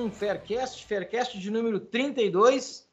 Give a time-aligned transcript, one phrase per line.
[0.00, 2.88] um Faircast, Faircast de número 32.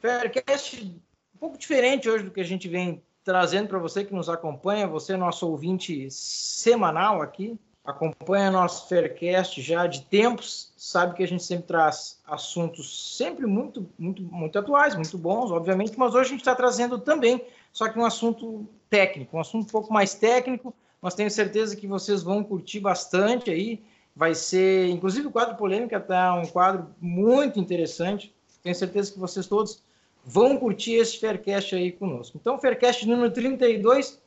[0.00, 1.00] Faircast
[1.34, 4.86] um pouco diferente hoje do que a gente vem trazendo para você que nos acompanha,
[4.86, 11.42] você nosso ouvinte semanal aqui, acompanha nosso Faircast já de tempos, sabe que a gente
[11.42, 16.40] sempre traz assuntos sempre muito, muito, muito atuais, muito bons, obviamente, mas hoje a gente
[16.40, 21.14] está trazendo também, só que um assunto técnico, um assunto um pouco mais técnico, mas
[21.14, 23.82] tenho certeza que vocês vão curtir bastante aí
[24.16, 28.34] vai ser, inclusive o quadro polêmica está um quadro muito interessante.
[28.62, 29.82] Tenho certeza que vocês todos
[30.24, 32.38] vão curtir esse Faircast aí conosco.
[32.40, 34.20] Então, Faircast número 32,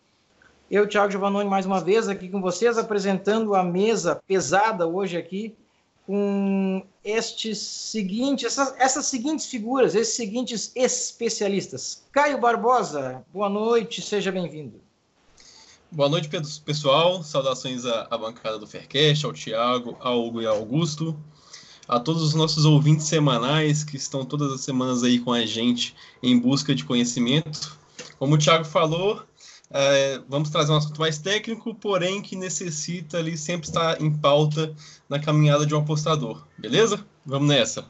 [0.69, 5.55] eu, Thiago Giovannoni, mais uma vez aqui com vocês, apresentando a mesa pesada hoje aqui,
[6.06, 12.03] com estes seguintes, essas, essas seguintes figuras, esses seguintes especialistas.
[12.11, 14.88] Caio Barbosa, boa noite, seja bem-vindo.
[15.91, 16.29] Boa noite,
[16.63, 17.23] pessoal.
[17.23, 21.19] Saudações à, à bancada do Faircast, ao Tiago, ao Hugo e ao Augusto,
[21.87, 25.95] a todos os nossos ouvintes semanais que estão todas as semanas aí com a gente
[26.21, 27.75] em busca de conhecimento.
[28.19, 29.23] Como o Tiago falou,
[29.71, 34.75] é, vamos trazer um assunto mais técnico, porém que necessita ali sempre estar em pauta
[35.09, 36.45] na caminhada de um apostador.
[36.55, 37.03] Beleza?
[37.25, 37.83] Vamos nessa.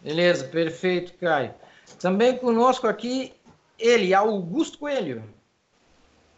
[0.00, 1.52] Beleza, perfeito, Caio.
[1.98, 3.32] Também conosco aqui
[3.76, 5.41] ele, Augusto Coelho.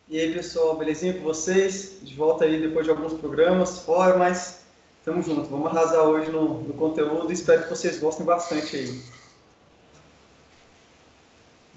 [0.07, 1.99] E aí, pessoal, belezinha com vocês?
[2.03, 4.67] De volta aí depois de alguns programas fora, mas
[5.03, 5.49] tamo junto.
[5.49, 9.03] Vamos arrasar hoje no, no conteúdo e espero que vocês gostem bastante aí.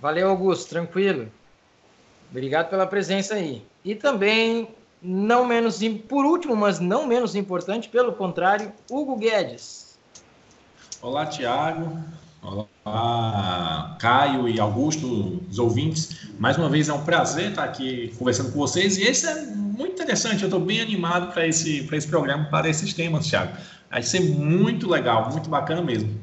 [0.02, 1.32] Valeu, Augusto, tranquilo.
[2.30, 3.66] Obrigado pela presença aí.
[3.84, 9.98] E também, não menos por último, mas não menos importante, pelo contrário, Hugo Guedes.
[11.02, 11.98] Olá, Tiago.
[12.42, 16.30] Olá, Caio e Augusto, os ouvintes.
[16.40, 18.98] Mais uma vez é um prazer estar aqui conversando com vocês.
[18.98, 20.44] E esse é muito interessante.
[20.44, 23.58] Eu estou bem animado para esse, esse programa, para esses temas, Thiago.
[23.90, 26.20] Vai ser muito legal, muito bacana mesmo.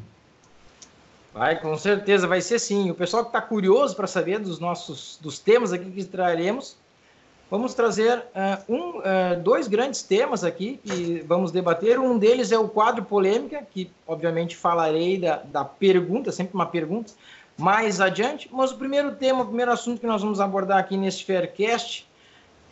[1.33, 2.91] Vai, com certeza, vai ser sim.
[2.91, 6.77] O pessoal que está curioso para saber dos nossos dos temas aqui que traremos,
[7.55, 12.01] vamos trazer uh, um, uh, dois grandes temas aqui que vamos debater.
[12.01, 17.13] Um deles é o quadro polêmica, que obviamente falarei da, da pergunta, sempre uma pergunta,
[17.57, 18.51] mais adiante.
[18.51, 22.09] Mas o primeiro tema, o primeiro assunto que nós vamos abordar aqui nesse Faircast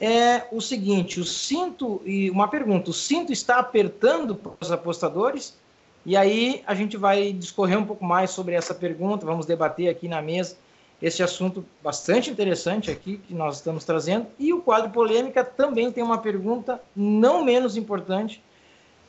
[0.00, 5.56] é o seguinte: o cinto, e uma pergunta, o cinto está apertando para os apostadores?
[6.04, 10.09] E aí a gente vai discorrer um pouco mais sobre essa pergunta, vamos debater aqui
[10.09, 10.56] na mesa
[11.02, 14.28] esse assunto bastante interessante aqui que nós estamos trazendo.
[14.38, 18.40] E o quadro polêmica também tem uma pergunta não menos importante.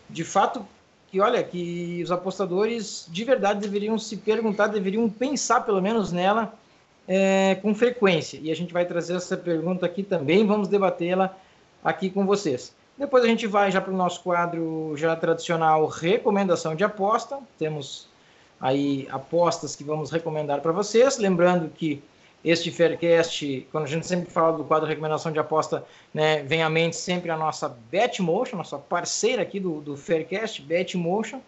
[0.09, 0.65] De fato,
[1.09, 6.55] que olha, que os apostadores de verdade deveriam se perguntar, deveriam pensar pelo menos nela
[7.07, 8.39] é, com frequência.
[8.41, 11.37] E a gente vai trazer essa pergunta aqui também, vamos debatê-la
[11.83, 12.73] aqui com vocês.
[12.97, 17.37] Depois a gente vai já para o nosso quadro já tradicional recomendação de aposta.
[17.59, 18.07] Temos
[18.59, 21.17] aí apostas que vamos recomendar para vocês.
[21.17, 22.01] Lembrando que
[22.43, 26.69] este Faircast, quando a gente sempre fala do quadro recomendação de aposta, né, vem à
[26.69, 31.39] mente sempre a nossa Betmotion, nossa parceira aqui do, do Faircast, Betmotion.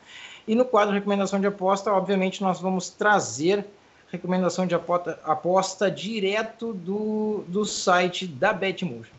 [0.48, 3.66] E no quadro recomendação de aposta, obviamente, nós vamos trazer
[4.12, 9.16] recomendação de aposta, aposta direto do, do site da Betmotion.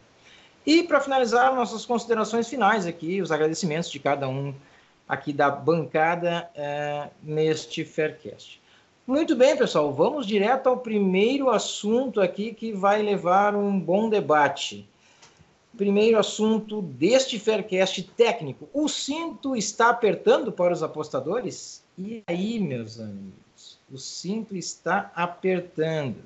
[0.65, 4.55] E para finalizar, nossas considerações finais aqui, os agradecimentos de cada um
[5.09, 8.61] aqui da bancada é, neste Faircast.
[9.07, 14.89] Muito bem, pessoal, vamos direto ao primeiro assunto aqui que vai levar um bom debate.
[15.77, 18.69] Primeiro assunto deste Faircast técnico.
[18.73, 21.85] O cinto está apertando para os apostadores?
[21.97, 26.17] E aí, meus amigos, o cinto está apertando.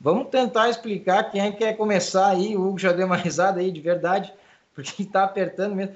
[0.00, 2.56] Vamos tentar explicar quem é que quer começar aí.
[2.56, 4.34] O Hugo já deu uma risada aí de verdade,
[4.74, 5.94] porque está apertando mesmo.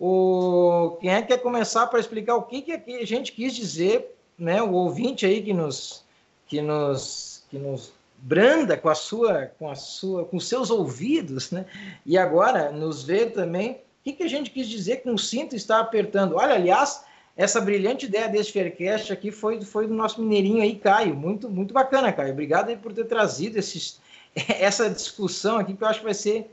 [0.00, 4.16] O, quem é que quer começar para explicar o que, que a gente quis dizer,
[4.38, 4.62] né?
[4.62, 6.02] O ouvinte aí que nos,
[6.46, 11.66] que nos, que nos branda com a sua, com a sua, com seus ouvidos, né?
[12.06, 13.72] E agora nos vê também.
[13.72, 16.36] O que, que a gente quis dizer com o cinto está apertando?
[16.36, 17.04] Olha, aliás,
[17.36, 21.14] essa brilhante ideia desse Faircast aqui foi, foi do nosso mineirinho aí, Caio.
[21.14, 22.32] Muito, muito bacana, Caio.
[22.32, 24.00] Obrigado por ter trazido esses,
[24.48, 26.50] essa discussão aqui, que eu acho que vai ser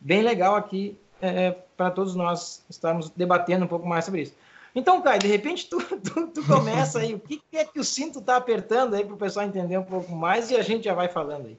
[0.00, 4.34] bem legal aqui é, para todos nós estarmos debatendo um pouco mais sobre isso.
[4.74, 7.84] Então, Caio, de repente tu, tu, tu começa aí, o que, que, é que o
[7.84, 10.94] cinto está apertando aí para o pessoal entender um pouco mais e a gente já
[10.94, 11.58] vai falando aí.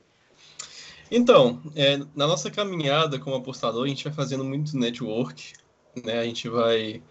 [1.10, 5.54] Então, é, na nossa caminhada como apostador, a gente vai fazendo muito network,
[6.04, 6.20] né?
[6.20, 7.02] A gente vai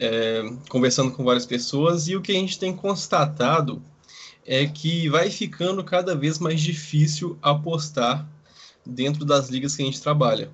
[0.00, 3.82] é, conversando com várias pessoas e o que a gente tem constatado
[4.44, 8.26] é que vai ficando cada vez mais difícil apostar
[8.84, 10.50] dentro das ligas que a gente trabalha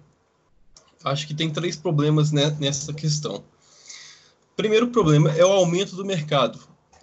[1.04, 3.43] acho que tem três problemas nessa questão.
[4.56, 6.58] primeiro problema é o aumento do mercado.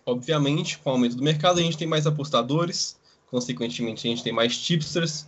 [0.06, 2.98] Obviamente, com o aumento do mercado, a gente tem mais apostadores,
[3.30, 5.28] consequentemente, a gente tem mais tipsters,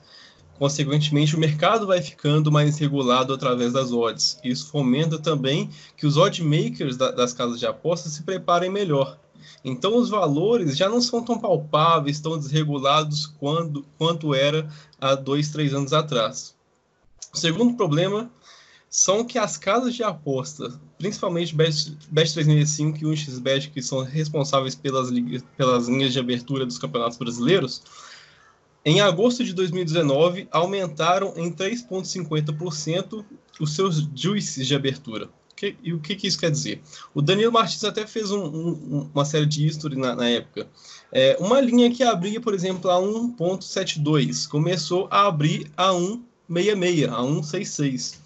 [0.57, 4.39] consequentemente, o mercado vai ficando mais regulado através das odds.
[4.44, 9.18] Isso fomenta também que os odd makers das casas de apostas se preparem melhor.
[9.63, 14.68] Então, os valores já não são tão palpáveis, tão desregulados quando, quanto era
[15.00, 16.56] há dois, três anos atrás.
[17.33, 18.29] O segundo problema
[18.92, 24.76] são que as casas de aposta, principalmente Bet, Bet 365 e 1xBet, que são responsáveis
[24.76, 25.10] pelas,
[25.56, 27.82] pelas linhas de abertura dos campeonatos brasileiros,
[28.84, 33.24] em agosto de 2019 aumentaram em 3,50%
[33.62, 35.30] os seus juices de abertura.
[35.56, 36.82] Que, e o que, que, isso quer dizer?
[37.14, 40.68] O Danilo Martins até fez um, um, uma série de history na, na época.
[41.14, 47.22] É, uma linha que abria, por exemplo, a 1.72 começou a abrir a 1.66, a
[47.22, 48.20] 1.66.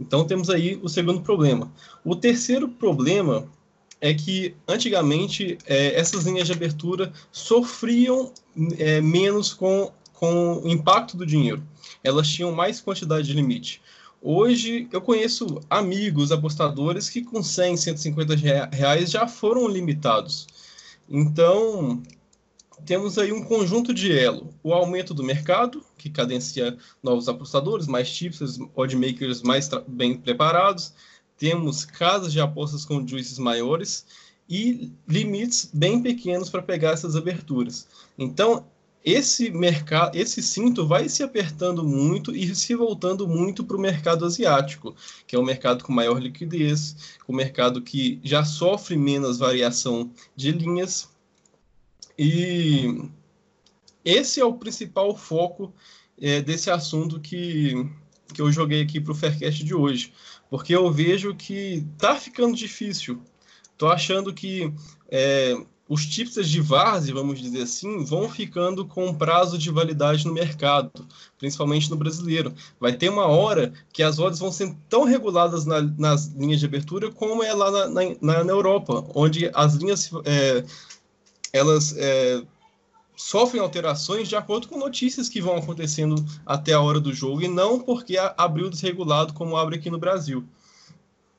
[0.00, 1.70] Então temos aí o segundo problema.
[2.04, 3.46] O terceiro problema
[4.00, 8.32] é que antigamente é, essas linhas de abertura sofriam
[8.78, 11.62] é, menos com, com o impacto do dinheiro.
[12.02, 13.82] Elas tinham mais quantidade de limite.
[14.22, 18.34] Hoje eu conheço amigos apostadores que com 100, 150
[18.72, 20.46] reais já foram limitados.
[21.08, 22.02] Então,
[22.84, 24.54] temos aí um conjunto de elo.
[24.62, 30.94] O aumento do mercado, que cadencia novos apostadores, mais tipsters, oddmakers mais bem preparados.
[31.36, 34.06] Temos casas de apostas com juízes maiores
[34.48, 37.86] e limites bem pequenos para pegar essas aberturas.
[38.18, 38.66] Então,
[39.04, 44.26] esse mercado, esse cinto vai se apertando muito e se voltando muito para o mercado
[44.26, 44.94] asiático,
[45.26, 50.52] que é o mercado com maior liquidez, o mercado que já sofre menos variação de
[50.52, 51.08] linhas
[52.18, 53.08] e
[54.04, 55.74] esse é o principal foco
[56.20, 57.74] é, desse assunto que,
[58.32, 60.12] que eu joguei aqui para o Faircast de hoje,
[60.48, 63.22] porque eu vejo que tá ficando difícil.
[63.78, 64.72] Tô achando que
[65.10, 65.56] é,
[65.90, 71.04] os tipos de várzea, vamos dizer assim, vão ficando com prazo de validade no mercado,
[71.36, 72.54] principalmente no brasileiro.
[72.78, 76.66] Vai ter uma hora que as odds vão ser tão reguladas na, nas linhas de
[76.66, 77.88] abertura como é lá na,
[78.20, 80.64] na, na Europa, onde as linhas é,
[81.52, 82.40] elas é,
[83.20, 87.48] sofrem alterações de acordo com notícias que vão acontecendo até a hora do jogo e
[87.48, 90.42] não porque abriu desregulado como abre aqui no Brasil.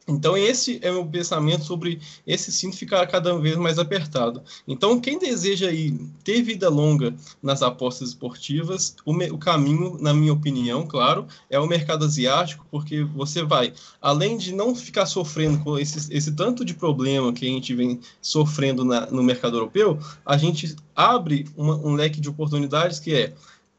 [0.07, 4.41] Então, esse é o meu pensamento sobre esse cinto ficar cada vez mais apertado.
[4.67, 5.91] Então, quem deseja aí
[6.23, 11.67] ter vida longa nas apostas esportivas, o, o, caminho, na minha opinião, claro, é o
[11.67, 16.73] mercado asiático, porque você vai, além de não ficar sofrendo com esse, esse tanto de
[16.73, 21.93] problema que a gente vem sofrendo na, no mercado europeu, a gente abre uma, um
[21.93, 23.33] leque de oportunidades que é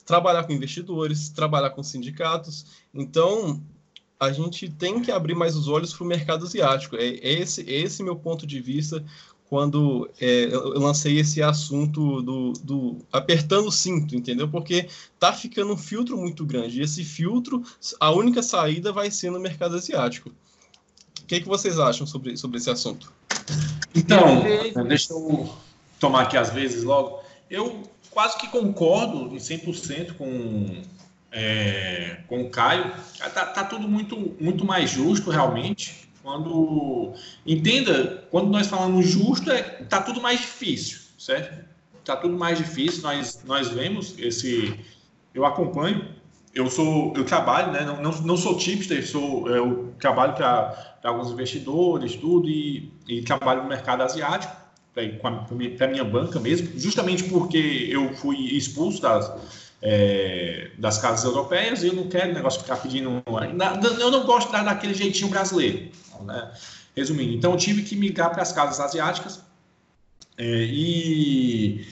[0.04, 2.64] trabalhar com investidores, trabalhar com sindicatos.
[2.94, 3.60] Então,
[4.22, 6.94] a gente tem que abrir mais os olhos para o mercado asiático.
[6.94, 9.04] É, é esse, é esse meu ponto de vista
[9.48, 14.48] quando é, eu lancei esse assunto do, do, apertando o cinto, entendeu?
[14.48, 14.88] Porque
[15.18, 16.78] tá ficando um filtro muito grande.
[16.78, 17.64] E esse filtro,
[17.98, 20.30] a única saída vai ser no mercado asiático.
[21.20, 23.12] O que, que vocês acham sobre, sobre esse assunto?
[23.92, 24.42] Então,
[24.86, 25.52] deixa eu
[25.98, 27.20] tomar aqui às vezes logo.
[27.50, 30.80] Eu quase que concordo em 100% com
[31.32, 32.92] é, com o Caio,
[33.34, 36.08] tá, tá, tudo muito, muito mais justo realmente.
[36.22, 41.64] Quando entenda, quando nós falamos justo, é tá tudo mais difícil, certo?
[42.04, 43.02] Tá tudo mais difícil.
[43.02, 44.78] Nós nós vemos esse,
[45.34, 46.06] eu acompanho,
[46.54, 47.84] eu sou, eu trabalho, né?
[47.84, 53.62] Não, não, não sou tipster, sou, eu trabalho para alguns investidores, tudo e, e trabalho
[53.62, 54.62] no mercado asiático
[54.92, 61.88] para minha banca mesmo, justamente porque eu fui expulso das é, das casas europeias e
[61.88, 63.22] eu não quero negócio ficar pedindo.
[64.00, 65.90] Eu não gosto dar daquele jeitinho brasileiro.
[66.24, 66.52] Né?
[66.96, 69.40] Resumindo, então eu tive que migrar para as casas asiáticas
[70.38, 71.86] é, e,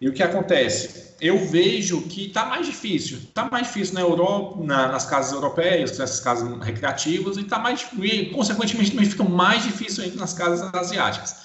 [0.00, 1.14] e, o que acontece?
[1.20, 3.18] Eu vejo que está mais difícil.
[3.18, 7.86] Está mais difícil na Europa, na, nas casas europeias, nessas casas recreativas, e está mais
[8.00, 11.42] e, consequentemente também fica mais difícil ainda nas casas asiáticas.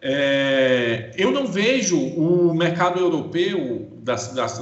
[0.00, 4.58] É, eu não vejo o mercado europeu das, das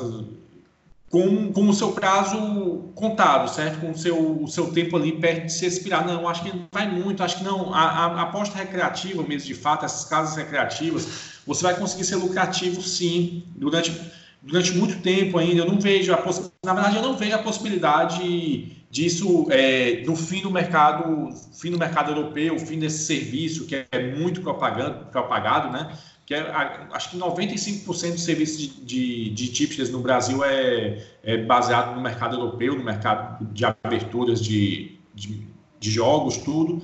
[1.13, 3.81] com, com o seu prazo contado, certo?
[3.81, 6.07] Com o seu, o seu tempo ali perto de se expirar.
[6.07, 7.73] Não, acho que não vai muito, acho que não.
[7.75, 12.81] A, a, aposta recreativa mesmo, de fato, essas casas recreativas, você vai conseguir ser lucrativo
[12.81, 13.95] sim, durante,
[14.41, 15.61] durante muito tempo ainda.
[15.61, 16.25] Eu não vejo a
[16.65, 21.79] Na verdade, eu não vejo a possibilidade disso é, no fim do mercado, fim do
[21.79, 25.95] mercado europeu, fim desse serviço que é muito propagado, propagado né?
[26.33, 31.95] Que é, acho que 95% dos serviços de, de, de no Brasil é, é, baseado
[31.95, 35.47] no mercado europeu, no mercado de aberturas de, de,
[35.79, 36.83] de jogos, tudo.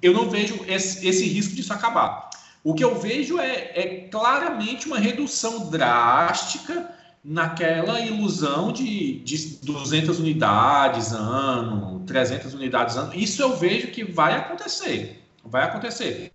[0.00, 2.30] Eu não vejo esse, esse risco disso acabar.
[2.62, 10.20] O que eu vejo é, é claramente uma redução drástica naquela ilusão de, de 200
[10.20, 13.12] unidades ano, 300 unidades ano.
[13.14, 15.24] Isso eu vejo que vai acontecer.
[15.44, 16.32] Vai acontecer.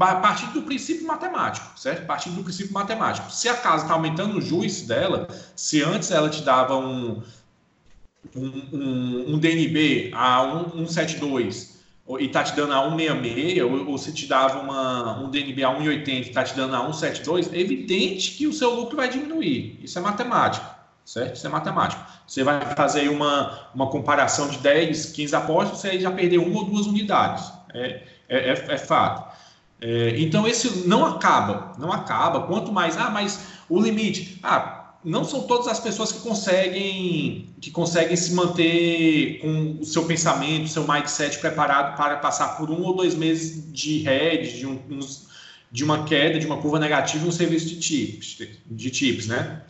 [0.00, 2.02] A partir do princípio matemático, certo?
[2.02, 3.30] A partir do princípio matemático.
[3.30, 7.22] Se a casa está aumentando o juiz dela, se antes ela te dava um,
[8.36, 11.74] um, um, um DNB a 172
[12.18, 15.74] e está te dando a 166, ou, ou se te dava uma, um DNB a
[15.74, 19.80] 180 e está te dando a 172, é evidente que o seu lucro vai diminuir.
[19.82, 20.68] Isso é matemática,
[21.04, 21.36] certo?
[21.36, 22.06] Isso é matemática.
[22.26, 26.66] Você vai fazer uma, uma comparação de 10, 15 apostas, você já perdeu uma ou
[26.66, 27.50] duas unidades.
[27.72, 29.33] É, é, é, é fato.
[29.80, 32.42] É, então, esse não acaba, não acaba.
[32.42, 37.70] Quanto mais, ah, mas o limite, ah, não são todas as pessoas que conseguem que
[37.70, 42.94] conseguem se manter com o seu pensamento, seu mindset preparado para passar por um ou
[42.94, 44.78] dois meses de head, de, um,
[45.70, 49.62] de uma queda, de uma curva negativa no serviço de chips, de chips, né?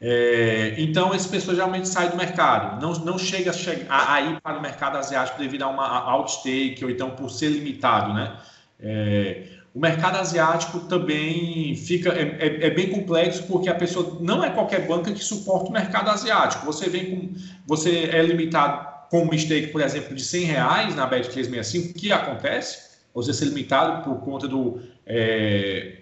[0.00, 3.50] É, então, essas pessoas geralmente saem do mercado, não, não chega
[3.88, 7.48] a, a ir para o mercado asiático devido a uma outtake ou então por ser
[7.48, 8.36] limitado, né?
[8.80, 9.44] É,
[9.74, 14.50] o mercado asiático também fica é, é, é, bem complexo porque a pessoa não é
[14.50, 16.66] qualquer banca que suporta o mercado asiático.
[16.66, 17.34] Você vem com
[17.66, 22.12] você é limitado com um stake, por exemplo, de 100 reais na Bet 365, que
[22.12, 25.98] acontece, você ser limitado por conta do é,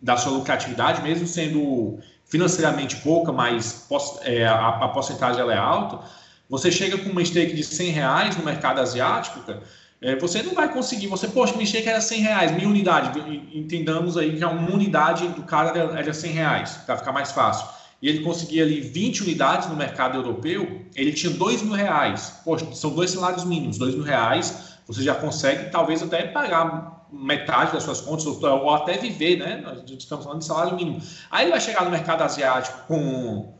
[0.00, 3.86] da sua lucratividade, mesmo sendo financeiramente pouca, mas
[4.22, 6.00] é, a, a porcentagem ela é alta.
[6.48, 9.62] Você chega com uma stake de 100 reais no mercado asiático, cara,
[10.02, 14.16] é, você não vai conseguir, você, poxa, me que era 100 reais, mil unidades, entendamos
[14.16, 17.68] aí que uma unidade do cara era 100 reais, para ficar mais fácil.
[18.00, 22.40] E ele conseguia ali 20 unidades no mercado europeu, ele tinha 2 mil reais.
[22.42, 27.72] Poxa, são dois salários mínimos, 2 mil reais, você já consegue talvez até pagar metade
[27.72, 29.60] das suas contas, ou, até viver, né?
[29.62, 31.02] Nós estamos falando de salário mínimo.
[31.30, 33.52] Aí ele vai chegar no mercado asiático com,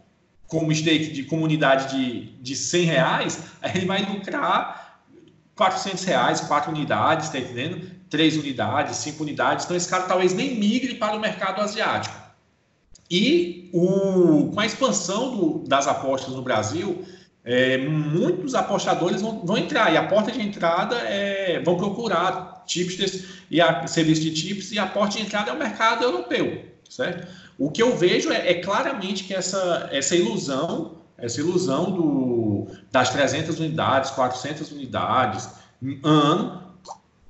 [0.46, 4.79] com um stake de comunidade de, de 100 reais, aí ele vai lucrar
[5.60, 7.86] 400 reais, quatro unidades, tá entendendo?
[8.08, 9.66] Três unidades, cinco unidades.
[9.66, 12.14] Então, esse cara talvez nem migre para o mercado asiático.
[13.10, 17.04] E o, com a expansão do, das apostas no Brasil,
[17.44, 19.92] é, muitos apostadores vão, vão, entrar.
[19.92, 24.78] E a porta de entrada é, vão procurar tipsters e a serviço de chips, e
[24.78, 27.28] a porta de entrada é o mercado europeu, certo?
[27.58, 32.02] O que eu vejo é, é claramente que essa, essa ilusão essa ilusão do,
[32.90, 35.48] das 300 unidades, 400 unidades,
[36.04, 36.62] ano,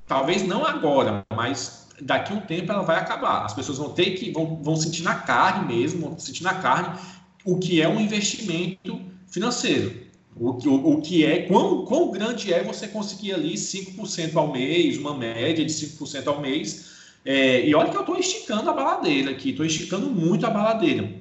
[0.06, 3.44] talvez não agora, mas daqui a um tempo ela vai acabar.
[3.44, 6.98] As pessoas vão ter que, vão, vão sentir na carne mesmo, vão sentir na carne
[7.44, 10.08] o que é um investimento financeiro.
[10.36, 14.96] O, o, o que é, quão, quão grande é você conseguir ali 5% ao mês,
[14.96, 16.90] uma média de 5% ao mês.
[17.24, 21.12] É, e olha que eu estou esticando a baladeira aqui, estou esticando muito a baladeira.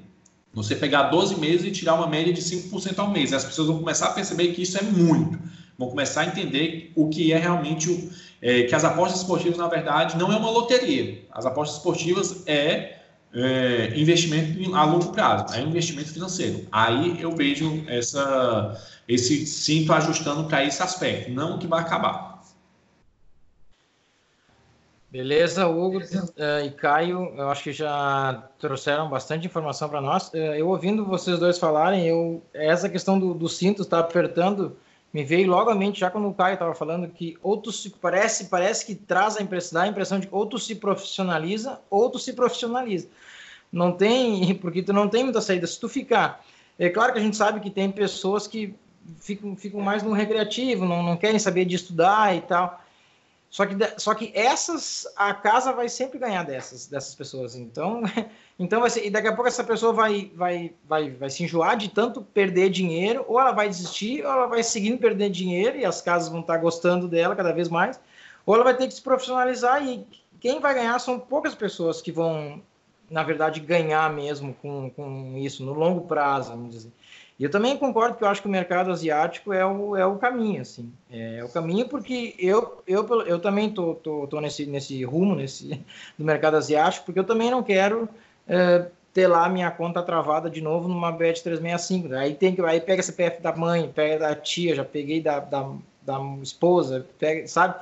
[0.53, 3.33] Você pegar 12 meses e tirar uma média de 5% ao mês.
[3.33, 5.39] As pessoas vão começar a perceber que isso é muito.
[5.77, 8.09] Vão começar a entender o que é realmente o.
[8.41, 11.23] É, que as apostas esportivas, na verdade, não é uma loteria.
[11.31, 12.99] As apostas esportivas é,
[13.33, 16.65] é investimento a longo prazo, é investimento financeiro.
[16.71, 22.28] Aí eu vejo essa, esse cinto ajustando para esse aspecto, não que vai acabar.
[25.11, 30.29] Beleza, Hugo uh, e Caio, eu acho que já trouxeram bastante informação para nós.
[30.29, 34.77] Uh, eu ouvindo vocês dois falarem, eu essa questão do, do cinto estar tá apertando
[35.11, 38.45] me veio logo à mente já quando o Caio estava falando que ou se parece
[38.45, 42.09] parece que traz a impressão, dá a impressão de que ou tu se profissionaliza ou
[42.11, 43.07] tu se profissionaliza.
[43.71, 45.65] Não tem, porque tu não tem muita saída.
[45.65, 46.45] Se tu ficar,
[46.77, 48.75] é claro que a gente sabe que tem pessoas que
[49.19, 52.78] ficam, ficam mais no recreativo, não, não querem saber de estudar e tal.
[53.49, 57.55] Só que, só que essas, a casa vai sempre ganhar dessas, dessas pessoas.
[57.55, 58.03] Então,
[58.59, 61.75] então vai ser, e daqui a pouco essa pessoa vai, vai, vai, vai se enjoar
[61.75, 65.85] de tanto perder dinheiro, ou ela vai desistir, ou ela vai seguindo perdendo dinheiro, e
[65.85, 67.99] as casas vão estar gostando dela cada vez mais,
[68.45, 70.05] ou ela vai ter que se profissionalizar, e
[70.39, 72.61] quem vai ganhar são poucas pessoas que vão,
[73.09, 76.91] na verdade, ganhar mesmo com, com isso, no longo prazo, vamos dizer.
[77.39, 80.17] E eu também concordo que eu acho que o mercado asiático é o, é o
[80.17, 80.91] caminho, assim.
[81.09, 85.81] É, o caminho porque eu, eu, eu também tô, tô, tô nesse, nesse rumo nesse,
[86.19, 88.09] do mercado asiático, porque eu também não quero
[88.45, 92.13] é, ter lá minha conta travada de novo numa BET 365.
[92.13, 95.71] Aí tem que aí pega CPF da mãe, pega da tia, já peguei da, da,
[96.01, 97.75] da esposa, pega, sabe?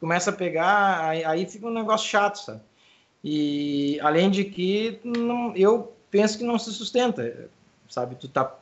[0.00, 2.60] Começa a pegar, aí, aí fica um negócio chato, sabe?
[3.22, 7.48] E além de que não, eu penso que não se sustenta,
[7.88, 8.16] sabe?
[8.16, 8.58] Tu tá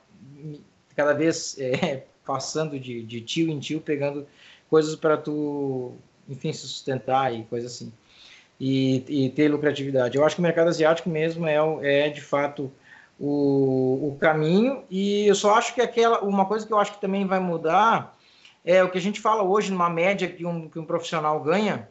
[0.96, 4.26] cada vez é, passando de, de tio em tio, pegando
[4.68, 5.94] coisas para tu
[6.28, 7.92] enfim, se sustentar e coisa assim.
[8.60, 10.16] E, e, ter lucratividade.
[10.16, 12.70] Eu acho que o mercado asiático mesmo é, é de fato
[13.18, 17.00] o, o caminho e eu só acho que aquela uma coisa que eu acho que
[17.00, 18.16] também vai mudar
[18.64, 21.88] é o que a gente fala hoje numa média que um, que um profissional ganha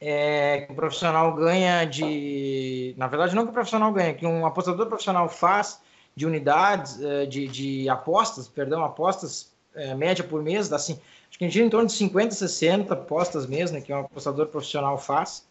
[0.00, 4.44] é, que um profissional ganha de na verdade não que o profissional ganha que um
[4.44, 5.80] apostador profissional faz
[6.14, 11.38] de unidades é, de, de apostas perdão apostas é, média por mês dá assim acho
[11.38, 14.98] que a gente em torno de 50 60 apostas mesmo né, que um apostador profissional
[14.98, 15.46] faz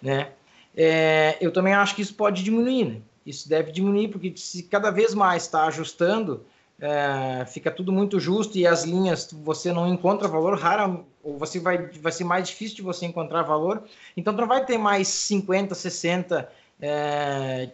[0.00, 0.30] né
[0.76, 3.00] é, eu também acho que isso pode diminuir né?
[3.26, 6.44] isso deve diminuir porque se cada vez mais está ajustando
[6.80, 11.58] é, fica tudo muito justo e as linhas você não encontra valor raro ou você
[11.58, 13.82] vai vai ser mais difícil de você encontrar valor
[14.16, 16.48] então não vai ter mais 50 60
[16.80, 17.70] é,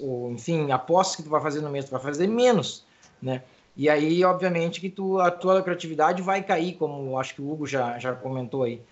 [0.00, 2.84] ou enfim apostas que tu vai fazer no mês tu vai fazer menos
[3.22, 3.42] né
[3.76, 7.66] e aí obviamente que tu a tua lucratividade vai cair como acho que o Hugo
[7.66, 8.82] já já comentou aí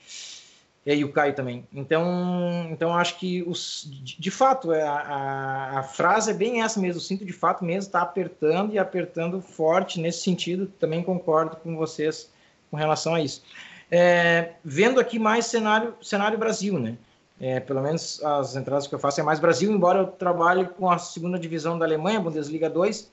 [0.86, 1.66] e aí o Caio também.
[1.72, 6.62] Então, então acho que os, de, de fato é, a, a, a, frase é bem
[6.62, 6.98] essa mesmo.
[6.98, 10.66] O cinto de fato mesmo está apertando e apertando forte nesse sentido.
[10.78, 12.30] Também concordo com vocês
[12.70, 13.42] com relação a isso.
[13.90, 16.96] É, vendo aqui mais cenário, cenário Brasil, né?
[17.40, 20.90] É, pelo menos as entradas que eu faço é mais Brasil, embora eu trabalhe com
[20.90, 23.10] a segunda divisão da Alemanha, Bundesliga 2,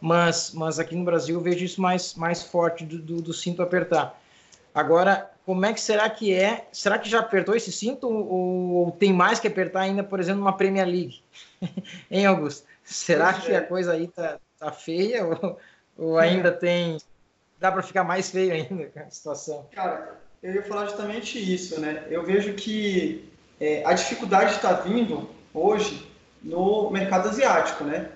[0.00, 3.62] mas, mas aqui no Brasil eu vejo isso mais, mais forte do, do, do cinto
[3.62, 4.20] apertar.
[4.74, 6.66] Agora, como é que será que é?
[6.72, 10.40] Será que já apertou esse cinto ou, ou tem mais que apertar ainda, por exemplo,
[10.40, 11.22] numa Premier League?
[12.10, 12.66] hein, Augusto?
[12.82, 13.56] Será pois que é.
[13.56, 15.58] a coisa aí tá, tá feia ou,
[15.96, 16.98] ou ainda tem.
[17.58, 19.66] Dá para ficar mais feio ainda a situação?
[19.72, 22.04] Cara, eu ia falar justamente isso, né?
[22.10, 23.32] Eu vejo que
[23.64, 26.06] é, a dificuldade está vindo hoje
[26.42, 28.10] no mercado asiático, né?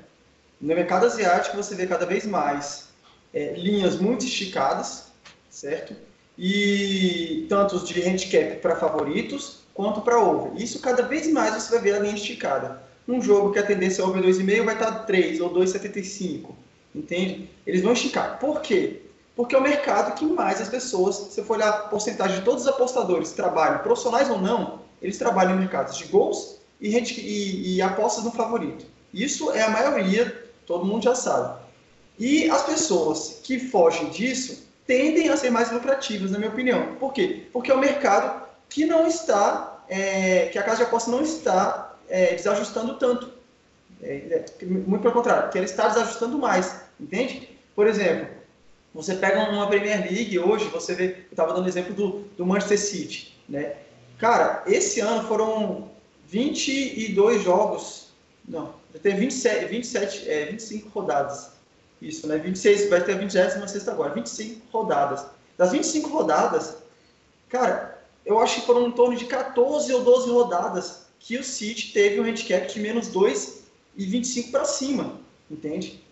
[0.61, 2.89] No mercado asiático você vê cada vez mais
[3.33, 5.13] é, linhas muito esticadas,
[5.49, 5.95] certo?
[6.39, 10.53] e tanto de handicap para favoritos quanto para over.
[10.55, 12.81] Isso cada vez mais você vai ver a linha esticada.
[13.09, 16.51] Um jogo que a tendência é over 2,5 vai estar 3 ou 2,75,
[16.95, 17.51] entende?
[17.67, 18.39] Eles vão esticar.
[18.39, 19.03] Por quê?
[19.35, 22.63] Porque é o mercado que mais as pessoas, se for olhar a porcentagem de todos
[22.63, 27.77] os apostadores que trabalham, profissionais ou não, eles trabalham em mercados de gols e, e,
[27.77, 28.87] e apostas no favorito.
[29.13, 31.61] Isso é a maioria, todo mundo já sabe.
[32.19, 36.97] E as pessoas que fogem disso, tendem a ser mais lucrativas, na minha opinião.
[36.97, 37.47] Por quê?
[37.53, 41.95] Porque é um mercado que não está, é, que a casa de aposta não está
[42.09, 43.31] é, desajustando tanto.
[44.03, 47.49] É, é muito pelo contrário, que ela está desajustando mais, entende?
[47.75, 48.29] Por exemplo,
[48.95, 52.79] você pega uma Premier League hoje, você vê, eu estava dando exemplo do, do Manchester
[52.79, 53.77] City, né?
[54.19, 55.91] Cara, esse ano foram
[56.27, 58.09] 22 jogos,
[58.47, 61.59] não, já teve 27, 27 é, 25 rodadas
[62.01, 62.39] isso, né?
[62.39, 65.27] 26, vai ter a 26 agora, 25 rodadas.
[65.57, 66.77] Das 25 rodadas,
[67.49, 71.93] cara, eu acho que foram em torno de 14 ou 12 rodadas que o City
[71.93, 73.65] teve um handicap de menos 2
[73.97, 75.19] e 25 para cima,
[75.51, 76.05] entende?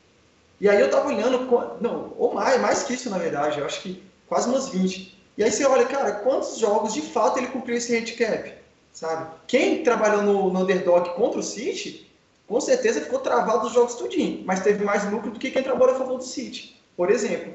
[0.61, 1.47] E aí eu tava olhando,
[1.81, 5.16] não, ou mais, mais que isso na verdade, eu acho que quase umas 20.
[5.37, 8.53] E aí você olha, cara, quantos jogos de fato ele cumpriu esse handicap,
[8.93, 9.31] sabe?
[9.47, 12.07] Quem trabalhou no, no underdog contra o City
[12.47, 15.95] com certeza ficou travado os jogos tudinho, mas teve mais lucro do que quem trabalhou
[15.95, 17.53] a favor do City, por exemplo.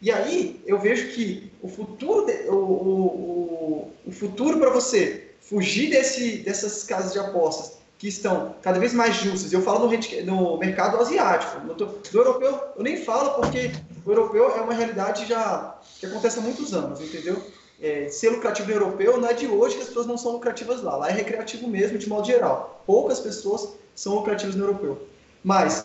[0.00, 6.38] E aí eu vejo que o futuro, o, o, o futuro para você fugir desse,
[6.38, 10.98] dessas casas de apostas que estão cada vez mais justas, eu falo no, no mercado
[10.98, 13.70] asiático, no, do europeu eu nem falo porque
[14.04, 17.42] o europeu é uma realidade já que acontece há muitos anos, entendeu?
[17.80, 20.82] É, ser lucrativo no europeu não é de hoje que as pessoas não são lucrativas
[20.82, 22.82] lá, lá é recreativo mesmo de modo geral.
[22.86, 25.06] Poucas pessoas são lucrativos no europeu.
[25.42, 25.82] Mas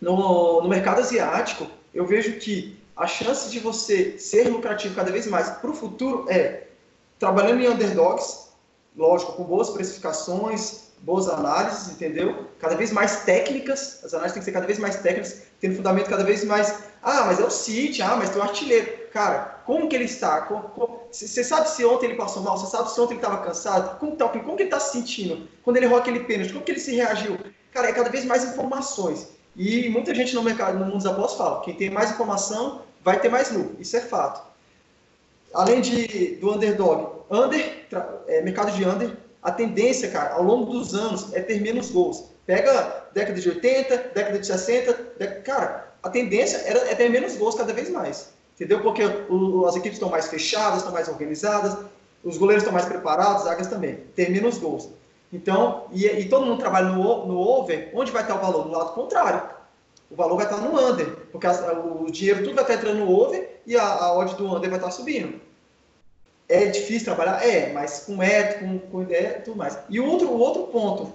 [0.00, 5.26] no, no mercado asiático, eu vejo que a chance de você ser lucrativo cada vez
[5.26, 6.68] mais para o futuro é
[7.18, 8.48] trabalhando em underdogs,
[8.96, 12.46] lógico, com boas precificações, boas análises, entendeu?
[12.58, 16.08] Cada vez mais técnicas, as análises têm que ser cada vez mais técnicas, tendo fundamento
[16.08, 16.82] cada vez mais.
[17.02, 18.90] Ah, mas é o City, ah, mas tem o artilheiro.
[19.12, 20.48] Cara, como que ele está?
[21.12, 22.56] Você sabe se ontem ele passou mal?
[22.56, 23.98] Você sabe se ontem ele estava cansado?
[23.98, 25.46] Como, tá, como que ele está se sentindo?
[25.62, 27.38] Quando ele errou aquele pênalti, como que ele se reagiu?
[27.70, 29.28] Cara, é cada vez mais informações.
[29.54, 33.20] E muita gente no mercado, no mundo dos apostas fala, quem tem mais informação vai
[33.20, 33.76] ter mais lucro.
[33.78, 34.42] Isso é fato.
[35.52, 37.86] Além de, do underdog, under,
[38.26, 42.24] é, mercado de under, a tendência, cara, ao longo dos anos é ter menos gols.
[42.46, 47.36] Pega década de 80, década de 60, década, cara, a tendência era, é ter menos
[47.36, 48.32] gols cada vez mais.
[48.54, 48.80] Entendeu?
[48.80, 51.76] Porque o, as equipes estão mais fechadas, estão mais organizadas,
[52.24, 53.96] os goleiros estão mais preparados, as zagas também.
[54.16, 54.88] Tem menos gols.
[55.30, 58.66] Então, e, e, todo mundo trabalha no, no over, onde vai estar o valor?
[58.66, 59.42] No lado contrário.
[60.10, 63.10] O valor vai estar no under, porque as, o dinheiro tudo vai estar entrando no
[63.10, 65.40] over e a, a odd do under vai estar subindo.
[66.48, 67.44] É difícil trabalhar?
[67.46, 69.78] É, mas com método, com, com ideia tudo mais.
[69.88, 71.12] E o outro, o outro ponto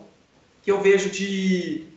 [0.63, 1.87] que eu vejo de,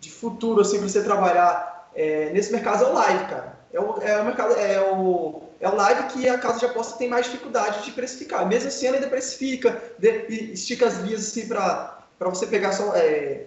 [0.00, 3.58] de futuro, assim, para você trabalhar é, nesse mercado é o live, cara.
[3.72, 6.96] É o, é o mercado, é o, é o live que a casa de aposta
[6.96, 8.46] tem mais dificuldade de precificar.
[8.46, 13.44] Mesmo assim, ela ainda precifica, de, estica as vias assim para você pegar só, é,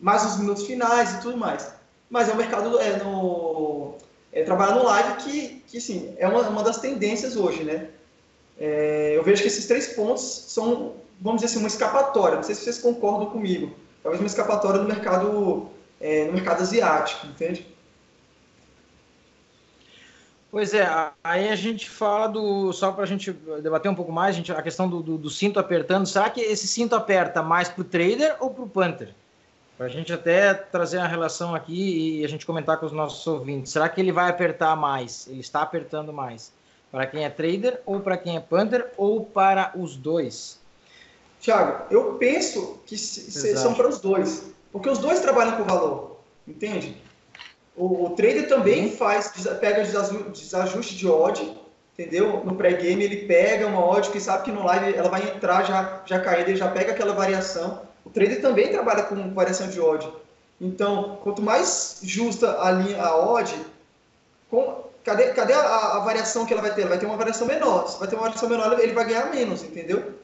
[0.00, 1.72] mais os minutos finais e tudo mais.
[2.10, 3.94] Mas é um mercado é, no,
[4.32, 7.88] é, trabalhar no live que, que sim, é uma, uma das tendências hoje, né?
[8.64, 12.36] É, eu vejo que esses três pontos são, vamos dizer assim, uma escapatória.
[12.36, 13.74] Não sei se vocês concordam comigo.
[14.04, 15.68] Talvez uma escapatória no mercado,
[16.00, 17.66] é, no mercado asiático, entende?
[20.48, 20.88] Pois é,
[21.24, 22.72] aí a gente fala do.
[22.72, 25.58] Só para a gente debater um pouco mais, gente, a questão do, do, do cinto
[25.58, 26.06] apertando.
[26.06, 29.12] Será que esse cinto aperta mais para o trader ou para o punter?
[29.76, 33.26] Para a gente até trazer a relação aqui e a gente comentar com os nossos
[33.26, 33.72] ouvintes.
[33.72, 35.26] Será que ele vai apertar mais?
[35.26, 36.52] Ele está apertando mais?
[36.92, 40.60] Para quem é trader ou para quem é punter ou para os dois?
[41.40, 44.44] Tiago, eu penso que são para os dois.
[44.70, 46.18] Porque os dois trabalham com valor.
[46.46, 47.00] Entende?
[47.74, 48.96] O, o trader também uhum.
[48.96, 51.56] faz, pega desajuste de odd,
[51.94, 52.44] entendeu?
[52.44, 56.02] No pré-game ele pega uma odd que sabe que no live ela vai entrar já,
[56.04, 57.80] já caída, ele já pega aquela variação.
[58.04, 60.12] O trader também trabalha com variação de odd.
[60.60, 63.54] Então, quanto mais justa a linha, a odd,
[64.50, 66.82] com, cadê, cadê a, a, variação que ela vai ter?
[66.82, 67.88] Ela vai ter uma variação menor.
[67.88, 70.14] Se vai ter uma variação menor, ele vai ganhar menos, entendeu?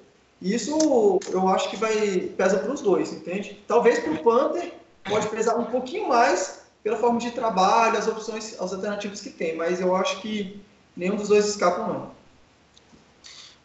[0.40, 3.62] Isso eu acho que vai pesa para os dois, entende?
[3.66, 4.72] Talvez para o Panther
[5.04, 9.56] pode pesar um pouquinho mais pela forma de trabalho, as opções, as alternativas que tem,
[9.56, 10.60] mas eu acho que
[10.96, 12.18] nenhum dos dois escapam não.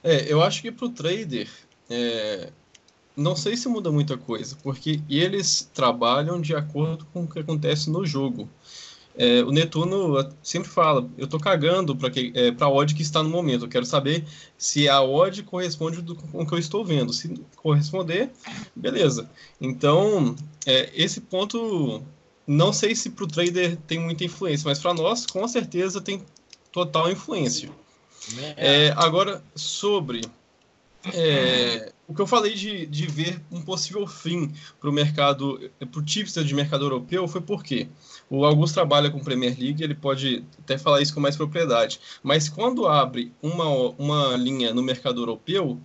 [0.04, 1.50] É, eu acho que para o trader,
[1.90, 2.50] é,
[3.16, 7.90] não sei se muda muita coisa, porque eles trabalham de acordo com o que acontece
[7.90, 8.50] no jogo.
[9.16, 13.30] É, o Netuno sempre fala, eu estou cagando para é, a odd que está no
[13.30, 13.66] momento.
[13.66, 14.26] Eu quero saber
[14.58, 17.14] se a odd corresponde do, com o que eu estou vendo.
[17.14, 18.32] Se corresponder,
[18.76, 19.30] beleza.
[19.62, 22.02] Então, é, esse ponto,
[22.48, 26.24] não sei se para o trader tem muita influência, mas para nós, com certeza, tem
[26.72, 27.70] total influência.
[28.58, 30.22] É, agora, sobre
[31.14, 36.00] é, o que eu falei de, de ver um possível fim para o mercado, para
[36.00, 37.88] o tipster de mercado europeu, foi porque
[38.30, 42.00] o Augusto trabalha com Premier League, ele pode até falar isso com mais propriedade.
[42.22, 45.80] Mas quando abre uma, uma linha no mercado europeu,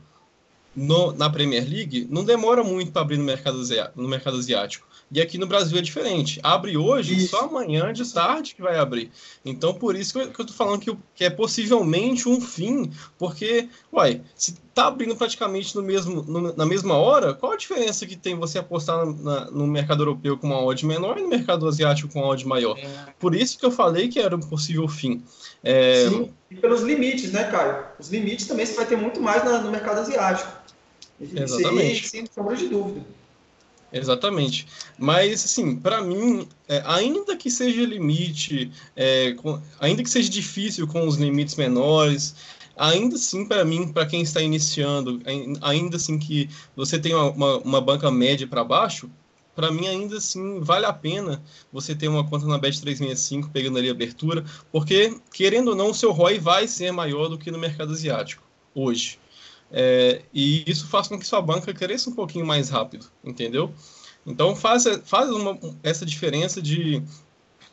[0.74, 3.62] no, na Premier League, não demora muito para abrir no mercado,
[3.94, 4.88] no mercado asiático.
[5.11, 6.38] E aqui no Brasil é diferente.
[6.42, 7.29] Abre hoje, isso.
[7.29, 9.11] só amanhã de tarde que vai abrir.
[9.42, 12.92] Então, por isso que eu, que eu tô falando que, que, é possivelmente um fim,
[13.18, 18.07] porque, uai, se tá abrindo praticamente no mesmo, no, na mesma hora, qual a diferença
[18.07, 21.66] que tem você apostar na, no mercado europeu com uma odd menor e no mercado
[21.66, 22.79] asiático com uma odd maior?
[22.79, 22.87] É.
[23.18, 25.23] Por isso que eu falei que era um possível fim.
[25.64, 26.07] É...
[26.11, 27.85] Sim, e pelos limites, né, Caio?
[27.99, 30.53] Os limites também você vai ter muito mais na, no mercado asiático.
[31.18, 32.09] Exatamente.
[32.09, 33.17] Sem sombra de dúvida.
[33.92, 34.66] Exatamente.
[34.98, 40.87] Mas, assim, para mim, é, ainda que seja limite, é, com, ainda que seja difícil
[40.87, 42.35] com os limites menores,
[42.77, 45.20] ainda assim, para mim, para quem está iniciando,
[45.62, 49.11] ainda assim que você tem uma, uma, uma banca média para baixo,
[49.59, 53.88] para mim, ainda assim, vale a pena você ter uma conta na Bet365 pegando ali
[53.88, 57.59] a abertura, porque, querendo ou não, o seu ROI vai ser maior do que no
[57.59, 59.18] mercado asiático hoje.
[59.70, 63.72] É, e isso faz com que sua banca cresça um pouquinho mais rápido, entendeu?
[64.26, 67.02] Então faz, faz uma, essa diferença de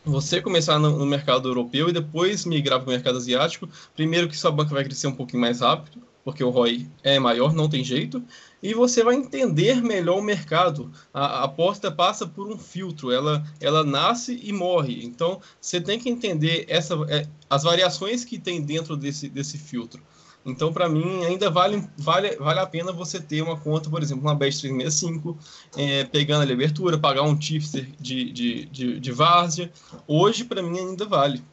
[0.03, 3.67] você começar no, no, mercado europeu e depois migrar para o mercado asiático.
[3.95, 7.53] Primeiro que sua banca vai crescer um pouquinho mais rápido, porque o ROI é maior,
[7.53, 8.23] não tem jeito,
[8.61, 10.91] e você vai entender melhor o mercado.
[11.13, 15.03] A, aposta passa por um filtro, ela, ela nasce e morre.
[15.03, 20.01] Então você tem que entender essa, é, as variações que tem dentro desse, desse filtro.
[20.45, 24.23] Então, para mim, ainda vale, vale, vale a pena você ter uma conta, por exemplo,
[24.23, 25.35] uma Best 365,
[25.75, 29.71] é, pegando a abertura, pagar um tipster de, de, de, de várzea.
[30.07, 31.43] Hoje, para mim, ainda vale.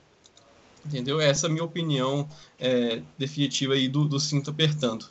[0.85, 1.21] Entendeu?
[1.21, 2.29] Essa é a minha opinião
[2.61, 5.07] é, definitiva aí do, do cinto apertando.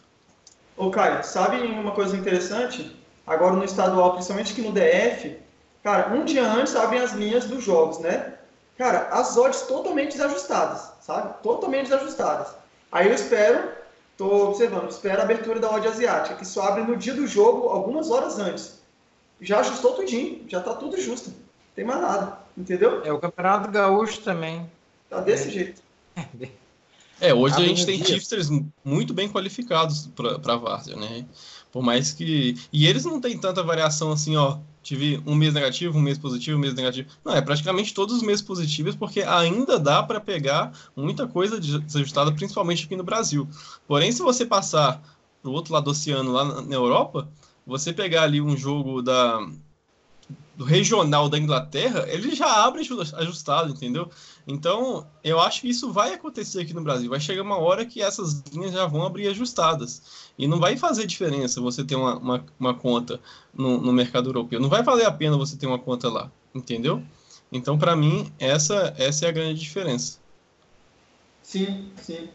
[0.78, 2.96] Ô, Caio, sabe uma coisa interessante?
[3.26, 5.38] Agora no estadual, principalmente aqui no DF,
[5.84, 8.34] cara, um dia antes abrem as linhas dos jogos, né?
[8.78, 11.42] Cara, as odds totalmente desajustadas, sabe?
[11.42, 12.61] Totalmente desajustadas.
[12.92, 13.72] Aí eu espero,
[14.12, 17.70] estou observando, espero a abertura da odd asiática, que só abre no dia do jogo,
[17.70, 18.82] algumas horas antes.
[19.40, 21.30] Já ajustou tudinho, já está tudo justo.
[21.30, 21.36] Não
[21.76, 23.04] tem mais nada, entendeu?
[23.04, 24.70] É o Campeonato Gaúcho também.
[25.10, 25.52] Tá desse é.
[25.52, 25.82] jeito.
[27.20, 28.50] É, hoje a gente tem tipsters
[28.84, 31.24] muito bem qualificados para a Várzea, né?
[31.72, 32.56] Por mais que.
[32.72, 36.58] E eles não têm tanta variação assim, ó, tive um mês negativo, um mês positivo,
[36.58, 37.08] um mês negativo.
[37.24, 42.32] Não, é praticamente todos os meses positivos, porque ainda dá para pegar muita coisa desajustada,
[42.32, 43.48] principalmente aqui no Brasil.
[43.88, 45.02] Porém, se você passar
[45.42, 47.30] para o outro lado do oceano, lá na Europa,
[47.66, 49.40] você pegar ali um jogo da,
[50.56, 52.82] do regional da Inglaterra, ele já abre
[53.14, 54.10] ajustado, entendeu?
[54.46, 57.10] Então, eu acho que isso vai acontecer aqui no Brasil.
[57.10, 60.30] Vai chegar uma hora que essas linhas já vão abrir ajustadas.
[60.38, 63.20] E não vai fazer diferença você ter uma, uma, uma conta
[63.54, 64.60] no, no, mercado europeu.
[64.60, 67.02] Não vai valer a pena você ter uma conta lá, entendeu?
[67.52, 70.20] Então, para mim, essa, essa é a grande diferença.
[71.42, 72.30] Sim, sim.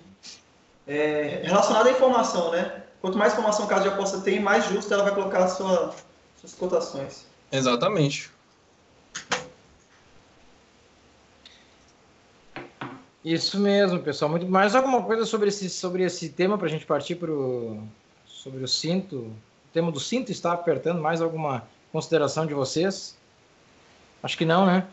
[0.87, 2.83] É, relacionado à informação, né?
[3.01, 5.95] Quanto mais informação a casa de aposta tem, mais justo ela vai colocar sua,
[6.41, 7.27] suas cotações.
[7.51, 8.31] Exatamente.
[13.25, 14.31] Isso mesmo, pessoal.
[14.47, 17.83] Mais alguma coisa sobre esse, sobre esse tema para a gente partir para o
[18.27, 19.17] sobre o cinto.
[19.17, 19.33] O
[19.73, 21.03] tema do cinto está apertando.
[21.03, 23.17] Mais alguma consideração de vocês?
[24.23, 24.87] Acho que não, né?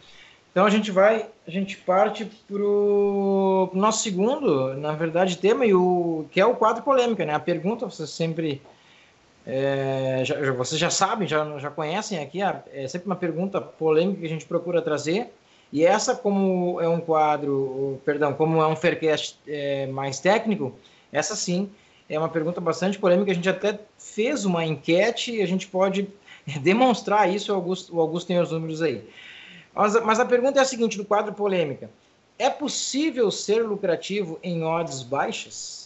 [0.51, 5.73] Então a gente vai, a gente parte para o nosso segundo, na verdade, tema e
[5.73, 7.33] o que é o quadro polêmica, né?
[7.33, 8.61] A pergunta você sempre
[9.45, 14.25] é, já, vocês já sabem, já, já conhecem aqui, é sempre uma pergunta polêmica que
[14.25, 15.31] a gente procura trazer.
[15.71, 20.73] E essa, como é um quadro, perdão, como é um Faircast é, mais técnico,
[21.11, 21.69] essa sim
[22.07, 23.31] é uma pergunta bastante polêmica.
[23.31, 26.07] A gente até fez uma enquete e a gente pode
[26.61, 27.51] demonstrar isso.
[27.51, 29.03] O Augusto, o Augusto tem os números aí.
[29.73, 31.89] Mas, mas a pergunta é a seguinte: no quadro polêmica,
[32.37, 35.82] é possível ser lucrativo em odds baixas?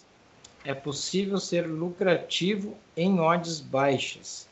[0.63, 4.47] É possível ser lucrativo em odds baixas.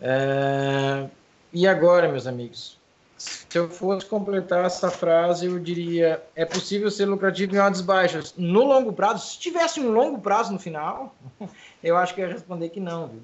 [0.00, 1.08] É...
[1.52, 2.78] E agora, meus amigos?
[3.16, 8.32] Se eu fosse completar essa frase, eu diria: é possível ser lucrativo em odds baixas.
[8.36, 11.14] No longo prazo, se tivesse um longo prazo no final,
[11.82, 13.22] eu acho que eu ia responder que não, viu?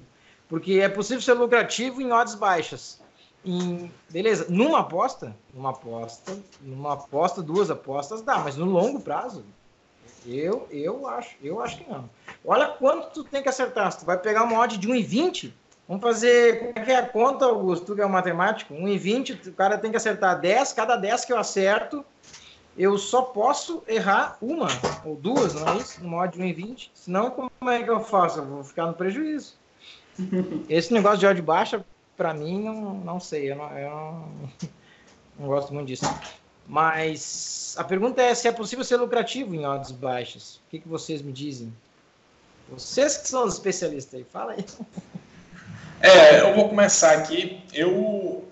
[0.49, 2.99] Porque é possível ser lucrativo em odds baixas.
[3.45, 9.45] Em, beleza, numa aposta, numa aposta, numa aposta, duas apostas dá, mas no longo prazo,
[10.25, 12.09] eu, eu acho, eu acho que não.
[12.43, 13.91] Olha quanto tu tem que acertar.
[13.91, 15.51] Se tu vai pegar uma odd de 1,20,
[15.87, 18.73] vamos fazer, como é que é a conta, Augusto, tu que é o matemático?
[18.73, 22.05] 1,20, o cara tem que acertar 10, cada 10 que eu acerto,
[22.77, 24.67] eu só posso errar uma
[25.05, 26.03] ou duas, não é isso?
[26.03, 26.89] Numa odd de 1,20.
[26.93, 28.39] Senão, como é que eu faço?
[28.39, 29.55] Eu vou ficar no prejuízo.
[30.67, 31.85] Esse negócio de odd baixa,
[32.17, 33.51] para mim, não, não sei.
[33.51, 34.29] Eu não, eu não,
[35.39, 36.05] não gosto muito disso.
[36.67, 40.55] Mas a pergunta é se é possível ser lucrativo em odds baixas.
[40.55, 41.71] O que, que vocês me dizem?
[42.69, 44.65] Vocês que são os especialistas aí, fala aí.
[46.01, 47.61] É, eu vou começar aqui.
[47.73, 48.45] Eu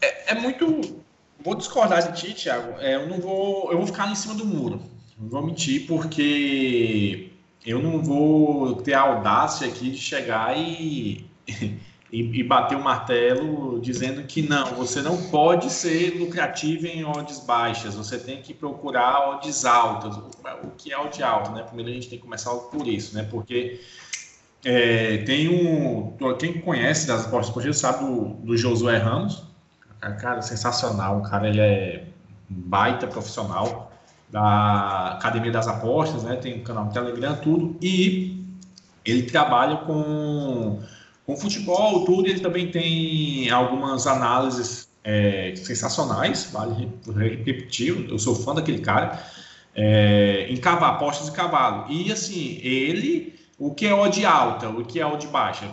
[0.00, 1.02] é, é muito.
[1.40, 2.80] Vou discordar de ti, Thiago.
[2.80, 3.70] É, eu não vou.
[3.70, 4.82] Eu vou ficar em cima do muro.
[5.18, 7.30] Não vou mentir, porque
[7.64, 11.26] eu não vou ter a audácia aqui de chegar e
[12.10, 17.40] e, e bater o martelo dizendo que não, você não pode ser lucrativo em odds
[17.40, 20.16] baixas, você tem que procurar odds altas.
[20.16, 21.62] O que é odd alto, né?
[21.62, 23.26] Primeiro a gente tem que começar por isso, né?
[23.30, 23.80] Porque
[24.64, 26.16] é, tem um.
[26.38, 29.44] Quem conhece das apostas esportivas sabe do, do Josué Ramos,
[30.00, 32.04] cara sensacional, o cara ele é
[32.48, 33.92] baita profissional
[34.30, 36.36] da Academia das Apostas, né?
[36.36, 38.44] Tem um canal no Telegram, tudo, e
[39.04, 40.80] ele trabalha com
[41.28, 46.90] com futebol, tudo, ele também tem algumas análises é, sensacionais, vale
[47.44, 49.22] repetir, eu sou fã daquele cara,
[49.74, 51.84] é, em cavalo, apostas de cavalo.
[51.92, 55.70] E assim, ele, o que é odd alta, o que é odd baixa?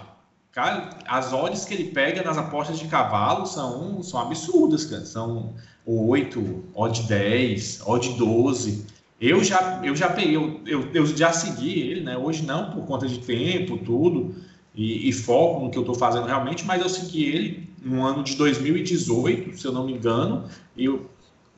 [0.52, 5.06] Cara, as odds que ele pega nas apostas de cavalo são, são absurdas, cara.
[5.06, 8.86] São 8, odd 10, odd 12.
[9.22, 12.18] Eu já, eu já peguei, eu, eu, eu já segui ele, né?
[12.18, 14.36] Hoje não, por conta de tempo, tudo
[14.76, 18.24] e, e foco no que eu estou fazendo realmente, mas eu segui ele no ano
[18.24, 21.10] de 2018, se eu não me engano, e o,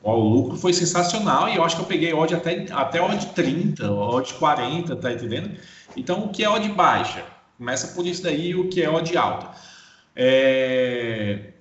[0.02, 3.26] ó, o lucro foi sensacional e eu acho que eu peguei odd até, até odd
[3.34, 5.50] 30, odd 40, tá entendendo?
[5.96, 7.24] Então, o que é odd baixa?
[7.56, 9.50] Começa por isso daí, o que é odd alta.
[10.14, 11.52] É,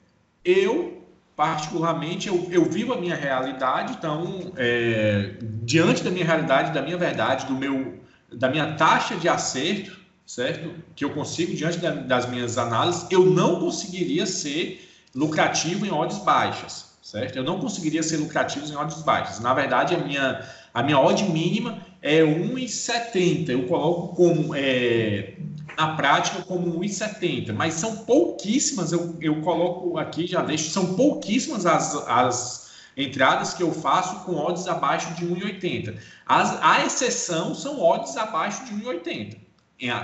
[0.45, 1.01] eu,
[1.35, 6.97] particularmente, eu, eu vivo a minha realidade, então, é, diante da minha realidade, da minha
[6.97, 7.99] verdade, do meu,
[8.31, 10.69] da minha taxa de acerto, certo?
[10.93, 14.85] Que eu consigo, diante da, das minhas análises, eu não conseguiria ser
[15.15, 17.37] lucrativo em odds baixas, certo?
[17.37, 19.39] Eu não conseguiria ser lucrativo em odds baixas.
[19.39, 23.49] Na verdade, a minha, a minha odd mínima é 1,70.
[23.49, 25.35] Eu coloco como, é,
[25.77, 27.53] na prática, como 1,70.
[27.53, 33.63] Mas são pouquíssimas, eu, eu coloco aqui, já deixo, são pouquíssimas as, as entradas que
[33.63, 35.97] eu faço com odds abaixo de 1,80.
[36.27, 39.46] a exceção são odds abaixo de 1,80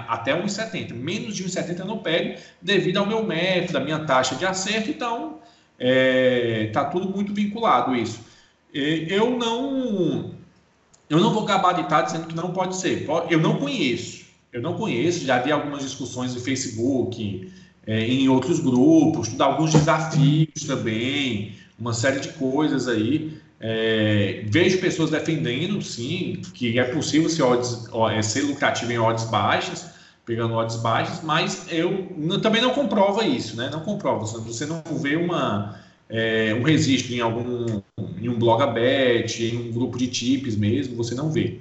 [0.08, 0.94] até 1,70.
[0.94, 4.90] Menos de 1,70 eu não pego devido ao meu método, a minha taxa de acerto,
[4.90, 5.40] então
[5.80, 8.22] está é, tá tudo muito vinculado isso.
[8.74, 10.34] Eu não
[11.10, 13.08] eu não vou gabaritar dizendo que não pode ser.
[13.30, 14.24] Eu não conheço.
[14.52, 17.52] Eu não conheço, já vi algumas discussões no Facebook,
[17.88, 23.38] é, em outros grupos, alguns desafios também, uma série de coisas aí.
[23.66, 29.24] É, vejo pessoas defendendo, sim, que é possível ser, odds, é, ser lucrativo em odds
[29.24, 29.90] baixas,
[30.26, 32.10] pegando odds baixas, mas eu
[32.42, 33.70] também não comprova isso, né?
[33.72, 34.26] Não comprova.
[34.26, 37.82] Você não vê uma, é, um registro em algum
[38.22, 41.60] em um blogabet, em um grupo de tips mesmo, você não vê.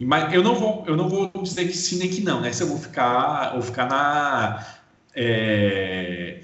[0.00, 2.52] Mas eu não vou, eu não vou dizer que sim nem que não, né?
[2.52, 4.66] Se eu vou ficar, vou ficar na
[5.14, 6.40] é,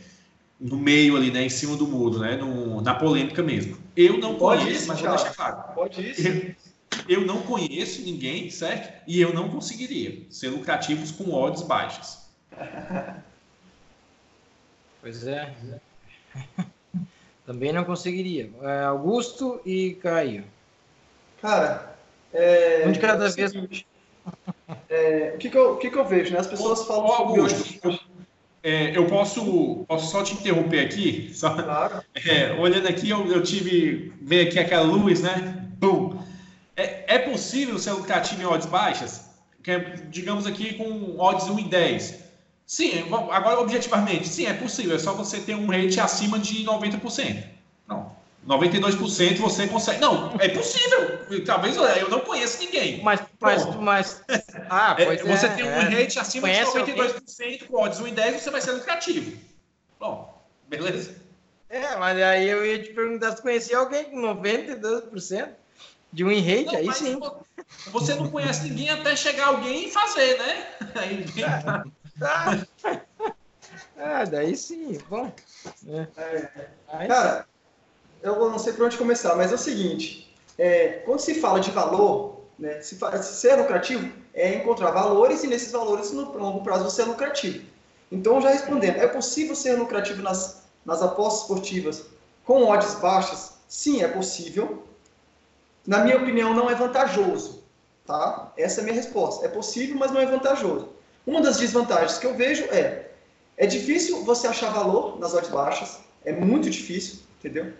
[0.61, 3.84] no meio ali, né, em cima do muro, né, no, na polêmica mesmo.
[3.97, 5.75] Eu não Pode conheço, isso, mas vou deixar claro.
[5.75, 6.29] Pode isso.
[6.29, 6.55] Eu,
[7.09, 9.03] eu não conheço ninguém, certo?
[9.07, 12.25] E eu não conseguiria ser lucrativos com odds baixas.
[15.05, 15.55] Pois é.
[17.45, 18.51] Também não conseguiria.
[18.63, 20.47] É, Augusto e Caio.
[21.43, 21.95] Cara,
[22.33, 23.53] é, um de cada é vez.
[24.89, 26.41] É, o que, que, eu, o que, que eu vejo, né?
[26.41, 27.99] As pessoas falam ô, Augusto, eu,
[28.64, 31.31] é, eu posso, posso só te interromper aqui?
[31.35, 32.03] Só, claro.
[32.27, 34.11] É, olhando aqui, eu, eu tive.
[34.22, 35.68] Ver aqui aquela luz, né?
[35.79, 36.18] Bum.
[36.74, 39.29] É, é possível ser lucrativo em odds baixas?
[39.62, 42.24] Que é, digamos aqui com odds 1 e 10.
[42.66, 44.96] Sim, agora objetivamente, sim, é possível.
[44.96, 47.44] É só você ter um rate acima de 90%.
[48.47, 48.59] Não.
[48.59, 50.01] 92% você consegue.
[50.01, 51.25] Não, é possível.
[51.45, 53.03] Talvez eu não conheço ninguém.
[53.03, 54.23] Mas, mas, mas.
[54.71, 55.81] Ah, é, você é, tem um é.
[55.81, 57.59] rate acima Conhece de 92% alguém?
[57.59, 59.37] com odds 1 em 10, você vai ser lucrativo.
[60.01, 61.15] Bom, beleza.
[61.69, 65.49] É, mas aí eu ia te perguntar se conhecia alguém com 92%
[66.13, 67.21] de um rate, não, aí sim.
[67.91, 70.69] Você não conhece ninguém até chegar alguém e fazer, né?
[70.95, 72.63] Aí, ah,
[73.99, 75.33] ah, daí sim, bom.
[75.89, 76.07] É.
[76.17, 77.07] É.
[77.09, 77.47] Cara,
[78.33, 81.71] eu não sei por onde começar, mas é o seguinte: é, quando se fala de
[81.71, 86.85] valor, né, se, se ser lucrativo, é encontrar valores e nesses valores no longo prazo
[86.85, 87.65] você é lucrativo.
[88.11, 92.07] Então, já respondendo, é possível ser lucrativo nas, nas apostas esportivas
[92.45, 93.55] com odds baixas?
[93.69, 94.85] Sim, é possível.
[95.87, 97.63] Na minha opinião, não é vantajoso.
[98.07, 98.53] Tá?
[98.57, 99.45] Essa é a minha resposta.
[99.45, 100.91] É possível, mas não é vantajoso.
[101.27, 103.05] Uma das desvantagens que eu vejo é
[103.57, 107.73] é difícil você achar valor nas odds baixas, é muito difícil, entendeu?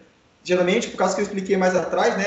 [0.45, 2.27] Geralmente, por causa que eu expliquei mais atrás, né,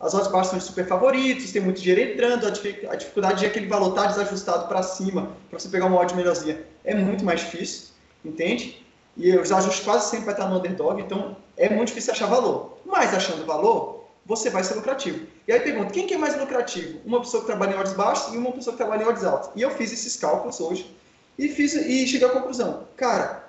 [0.00, 3.66] as odds baixas são de super favoritos, tem muito dinheiro entrando, a dificuldade de aquele
[3.66, 7.40] valor estar tá desajustado para cima, para você pegar uma odd melhorzinha, é muito mais
[7.40, 7.88] difícil,
[8.24, 8.82] entende?
[9.18, 12.78] E os ajustes quase sempre vai estar no underdog, então é muito difícil achar valor.
[12.86, 15.26] Mas achando valor, você vai ser lucrativo.
[15.46, 17.00] E aí pergunta, quem que é mais lucrativo?
[17.04, 19.50] Uma pessoa que trabalha em odds baixos e uma pessoa que trabalha em odds altos.
[19.56, 20.94] E eu fiz esses cálculos hoje
[21.38, 23.44] e, fiz, e cheguei à conclusão, cara,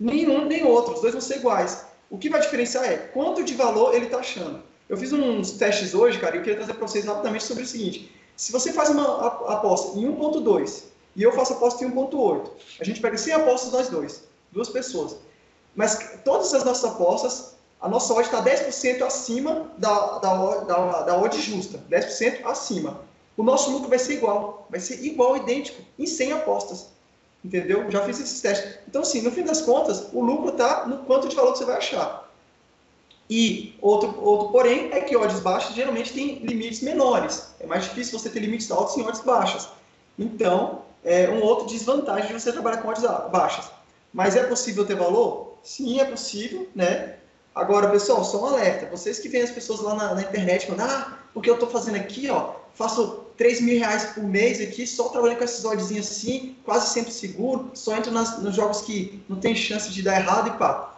[0.00, 1.91] nenhum nem outro, os dois vão ser iguais.
[2.12, 4.62] O que vai diferenciar é quanto de valor ele está achando.
[4.86, 7.66] Eu fiz uns testes hoje, cara, e eu queria trazer para vocês rapidamente sobre o
[7.66, 8.14] seguinte.
[8.36, 10.82] Se você faz uma aposta em 1.2
[11.16, 15.16] e eu faço aposta em 1.8, a gente pega 100 apostas nós dois, duas pessoas.
[15.74, 21.18] Mas todas as nossas apostas a nossa odd está 10% acima da, da, da, da
[21.18, 23.00] odd justa, 10% acima.
[23.38, 26.88] O nosso lucro vai ser igual, vai ser igual, idêntico, em 100 apostas.
[27.44, 27.90] Entendeu?
[27.90, 28.78] Já fiz esses testes.
[28.88, 31.64] Então, assim, no fim das contas, o lucro está no quanto de valor que você
[31.64, 32.30] vai achar.
[33.28, 37.54] E outro, outro porém é que odds baixas geralmente tem limites menores.
[37.58, 39.68] É mais difícil você ter limites altos em odds baixas.
[40.18, 43.70] Então, é um outro desvantagem de você trabalhar com odds baixas.
[44.12, 45.54] Mas é possível ter valor?
[45.62, 47.16] Sim, é possível, né?
[47.54, 48.86] Agora, pessoal, só um alerta.
[48.94, 51.96] Vocês que veem as pessoas lá na, na internet falando, ah, porque eu estou fazendo
[51.96, 56.56] aqui, ó, faço 3 mil reais por mês aqui, só trabalhando com esses oddzinhos assim,
[56.64, 60.48] quase sempre seguro, só entro nas, nos jogos que não tem chance de dar errado
[60.48, 60.94] e pá.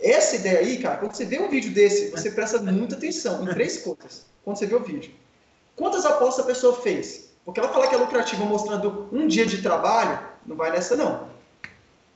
[0.00, 3.46] Essa ideia aí, cara, quando você vê um vídeo desse, você presta muita atenção em
[3.46, 4.26] três coisas.
[4.44, 5.12] Quando você vê o vídeo.
[5.76, 7.30] Quantas apostas a pessoa fez?
[7.44, 11.28] Porque ela fala que é lucrativa mostrando um dia de trabalho, não vai nessa não.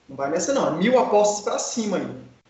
[0.08, 0.76] Não vai nessa não.
[0.76, 2.08] Mil apostas para cima aí.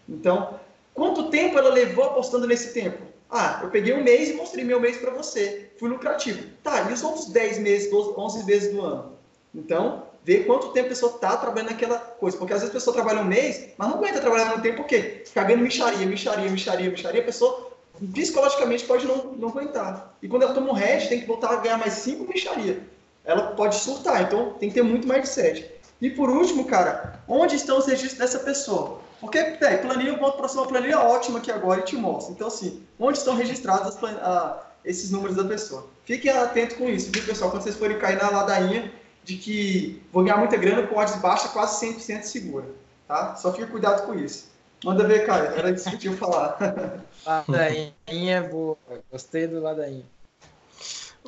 [0.08, 0.58] Então,
[0.96, 3.02] Quanto tempo ela levou apostando nesse tempo?
[3.30, 5.70] Ah, eu peguei um mês e mostrei meu mês para você.
[5.78, 6.42] Fui lucrativo.
[6.62, 9.12] Tá, e os outros 10 meses, 12, 11 meses do ano?
[9.54, 12.38] Então, vê quanto tempo a pessoa está trabalhando naquela coisa.
[12.38, 14.86] Porque às vezes a pessoa trabalha um mês, mas não aguenta trabalhar no tempo, por
[14.86, 15.22] quê?
[15.26, 17.72] Ficar vendo micharia, micharia, micharia, micharia, a pessoa
[18.14, 20.16] psicologicamente pode não, não aguentar.
[20.22, 22.80] E quando ela toma um head, tem que voltar a ganhar mais 5 micharia.
[23.22, 25.70] Ela pode surtar, então tem que ter muito 7.
[26.00, 29.04] E por último, cara, onde estão os registros dessa pessoa?
[29.20, 32.32] Porque, tem, planilha, eu boto para uma planilha ótima aqui agora e te mostro.
[32.32, 35.86] Então, assim, onde estão registrados a, esses números da pessoa?
[36.04, 37.50] Fiquem atentos com isso, viu, pessoal?
[37.50, 38.92] Quando vocês forem cair na ladainha
[39.24, 42.66] de que vou ganhar muita grana com odds baixa, quase 100% segura.
[43.08, 43.34] Tá?
[43.36, 44.46] Só fica cuidado com isso.
[44.84, 45.46] Manda ver, Caio.
[45.46, 46.58] Era isso que eu tinha falar.
[47.26, 48.76] Ladainha é boa.
[49.10, 50.04] Gostei do ladainha.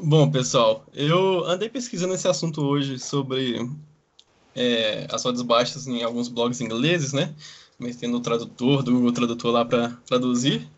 [0.00, 3.68] Bom, pessoal, eu andei pesquisando esse assunto hoje sobre
[4.54, 7.34] é, as odds baixas em alguns blogs ingleses, né?
[7.78, 10.68] Metendo o tradutor, do Google Tradutor lá para traduzir.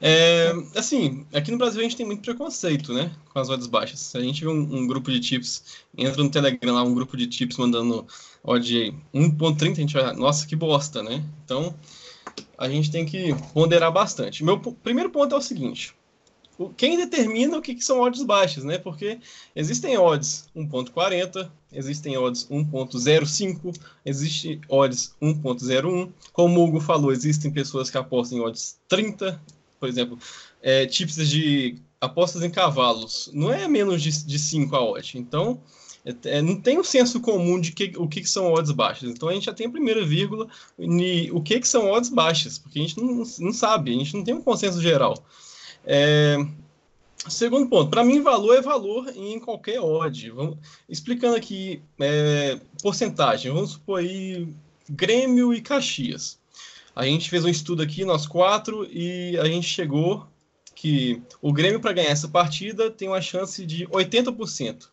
[0.00, 4.14] É, assim, aqui no Brasil a gente tem muito preconceito, né, com as odds baixas.
[4.14, 5.64] A gente vê um, um grupo de tips,
[5.96, 8.06] entra no Telegram lá, um grupo de tips mandando
[8.42, 11.24] odd 1.30, a gente vai, nossa, que bosta, né?
[11.44, 11.74] Então,
[12.58, 14.44] a gente tem que ponderar bastante.
[14.44, 15.94] Meu primeiro ponto é o seguinte,
[16.76, 18.78] quem determina o que, que são odds baixas, né?
[18.78, 19.18] Porque
[19.56, 26.12] existem odds 1.40, existem odds 1.05, existe odds 1.01.
[26.32, 29.40] Como o Hugo falou, existem pessoas que apostam em odds 30,
[29.80, 30.18] por exemplo,
[30.62, 35.18] é, de apostas em cavalos, não é menos de, de 5 a odd.
[35.18, 35.60] Então,
[36.04, 39.10] é, é, não tem um senso comum de que, o que, que, são odds baixas.
[39.10, 40.46] Então, a gente já tem a primeira vírgula
[40.78, 44.14] em o que, que são odds baixas, porque a gente não, não sabe, a gente
[44.14, 45.14] não tem um consenso geral.
[45.86, 46.36] É,
[47.28, 50.30] segundo ponto, para mim, valor é valor em qualquer odd.
[50.30, 50.58] Vamos,
[50.88, 54.48] explicando aqui é, porcentagem, vamos supor aí
[54.88, 56.38] Grêmio e Caxias.
[56.94, 60.26] A gente fez um estudo aqui, nós quatro, e a gente chegou
[60.74, 64.88] que o Grêmio, para ganhar essa partida, tem uma chance de 80%.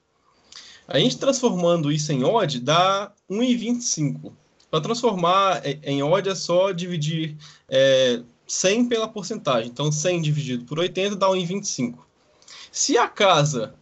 [0.88, 4.34] A gente transformando isso em odd dá 1,25.
[4.70, 7.38] Para transformar em odd é só dividir
[7.70, 8.22] é,
[8.52, 9.70] 100 pela porcentagem.
[9.70, 12.00] Então, 100 dividido por 80 dá 1,25.
[12.72, 13.76] Se a casa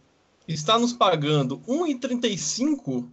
[0.46, 3.08] está nos pagando 1,35,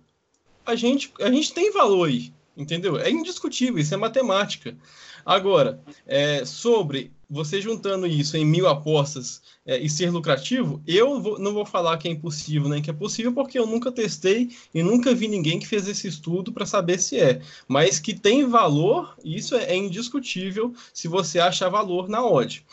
[0.66, 2.98] a gente, a gente tem valor aí entendeu?
[2.98, 4.76] É indiscutível, isso é matemática.
[5.24, 11.38] Agora, é, sobre você juntando isso em mil apostas é, e ser lucrativo, eu vou,
[11.38, 14.82] não vou falar que é impossível nem que é possível, porque eu nunca testei e
[14.82, 17.42] nunca vi ninguém que fez esse estudo para saber se é.
[17.68, 22.66] Mas que tem valor, isso é, é indiscutível se você achar valor na odd.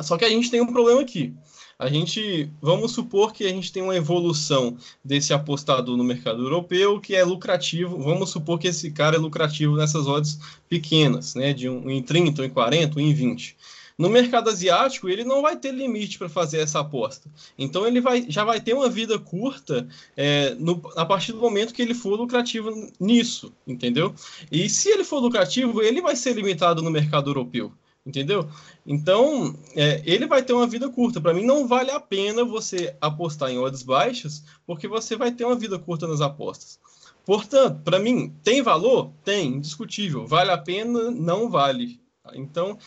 [0.00, 1.34] Só que a gente tem um problema aqui
[1.80, 7.00] a gente, vamos supor que a gente tem uma evolução desse apostador no mercado europeu
[7.00, 11.70] que é lucrativo, vamos supor que esse cara é lucrativo nessas odds pequenas, né, de
[11.70, 13.56] um em 30, um em 40, um em 20.
[13.96, 17.30] No mercado asiático, ele não vai ter limite para fazer essa aposta.
[17.58, 21.72] Então, ele vai, já vai ter uma vida curta é, no, a partir do momento
[21.72, 24.14] que ele for lucrativo nisso, entendeu?
[24.52, 27.72] E se ele for lucrativo, ele vai ser limitado no mercado europeu
[28.04, 28.48] entendeu?
[28.86, 31.20] Então, é, ele vai ter uma vida curta.
[31.20, 35.44] Para mim, não vale a pena você apostar em odds baixas, porque você vai ter
[35.44, 36.78] uma vida curta nas apostas.
[37.24, 39.12] Portanto, para mim, tem valor?
[39.24, 40.26] Tem, indiscutível.
[40.26, 41.10] Vale a pena?
[41.10, 42.00] Não vale.
[42.34, 42.78] Então,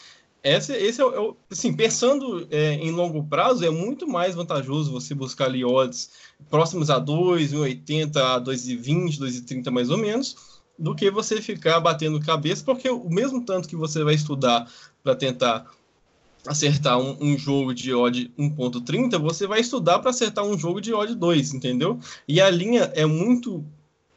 [0.44, 4.92] esse, esse é, o, é assim, pensando é, em longo prazo, é muito mais vantajoso
[4.92, 6.10] você buscar ali odds
[6.50, 10.36] próximos a 2, 1,80 a 2,20, 2,30 mais ou menos,
[10.78, 14.70] do que você ficar batendo cabeça, porque o mesmo tanto que você vai estudar
[15.04, 15.66] para tentar
[16.48, 20.94] acertar um, um, jogo de odd 1.30, você vai estudar para acertar um jogo de
[20.94, 22.00] odd 2, entendeu?
[22.28, 23.64] E a linha é muito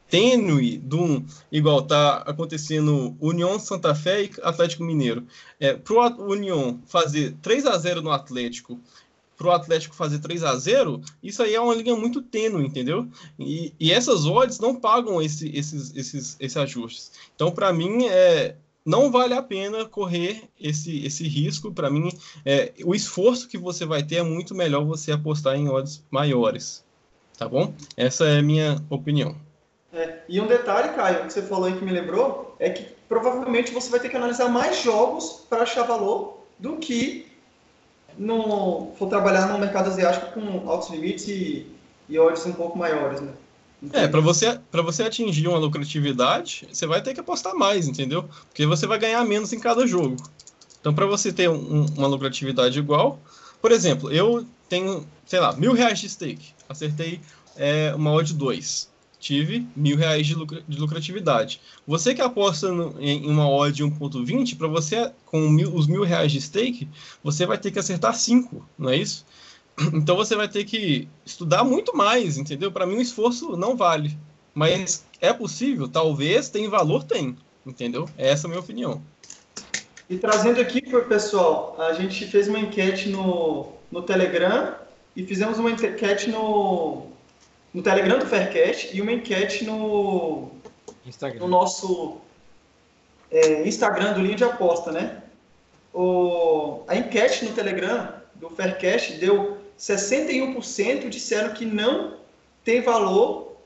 [0.09, 5.25] tênue do igual tá acontecendo União Santa Fé e Atlético Mineiro.
[5.59, 8.79] É, para o União fazer 3 a 0 no Atlético
[9.37, 13.07] para o Atlético fazer 3 a 0 isso aí é uma linha muito tênue, entendeu?
[13.37, 17.11] E, e essas odds não pagam esse, esses, esses, esses ajustes.
[17.35, 18.55] Então, para mim, é,
[18.87, 21.73] não vale a pena correr esse, esse risco.
[21.73, 22.09] Para mim,
[22.45, 26.85] é, o esforço que você vai ter é muito melhor você apostar em odds maiores.
[27.37, 27.73] Tá bom?
[27.97, 29.35] Essa é a minha opinião.
[29.91, 33.73] É, e um detalhe, Caio, que você falou aí que me lembrou, é que provavelmente
[33.73, 37.27] você vai ter que analisar mais jogos para achar valor do que
[38.17, 41.67] no, for trabalhar no mercado asiático com altos limites e,
[42.07, 43.33] e odds um pouco maiores, né?
[43.93, 48.27] É, para você, para você atingir uma lucratividade, você vai ter que apostar mais, entendeu?
[48.47, 50.17] Porque você vai ganhar menos em cada jogo.
[50.79, 53.19] Então, para você ter um, uma lucratividade igual,
[53.61, 57.21] por exemplo, eu tenho, sei lá, mil reais de stake, acertei
[57.55, 61.59] é, uma odd 2 tive mil reais de, lucra, de lucratividade.
[61.85, 66.31] Você que aposta no, em uma odd 1.20, para você, com mil, os mil reais
[66.31, 66.87] de stake,
[67.23, 69.25] você vai ter que acertar 5, não é isso?
[69.93, 72.71] Então você vai ter que estudar muito mais, entendeu?
[72.71, 74.17] Para mim o esforço não vale.
[74.53, 75.87] Mas é possível?
[75.87, 77.37] Talvez, tem valor, tem.
[77.65, 78.09] Entendeu?
[78.17, 79.01] Essa é a minha opinião.
[80.09, 84.73] E trazendo aqui para o pessoal, a gente fez uma enquete no, no Telegram
[85.15, 87.07] e fizemos uma enquete no,
[87.73, 90.49] no Telegram do Faircast e uma enquete no,
[91.05, 91.39] Instagram.
[91.41, 92.17] no nosso
[93.29, 95.21] é, Instagram do Linha de Aposta, né?
[95.93, 102.15] O, a enquete no Telegram do Faircast deu 61% disseram que não
[102.63, 103.57] tem valor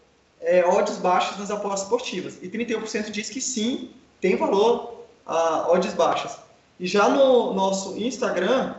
[0.41, 2.37] é, odds baixas nas apostas esportivas.
[2.41, 6.37] E 31% diz que sim, tem valor a odds baixas.
[6.79, 8.75] E já no nosso Instagram,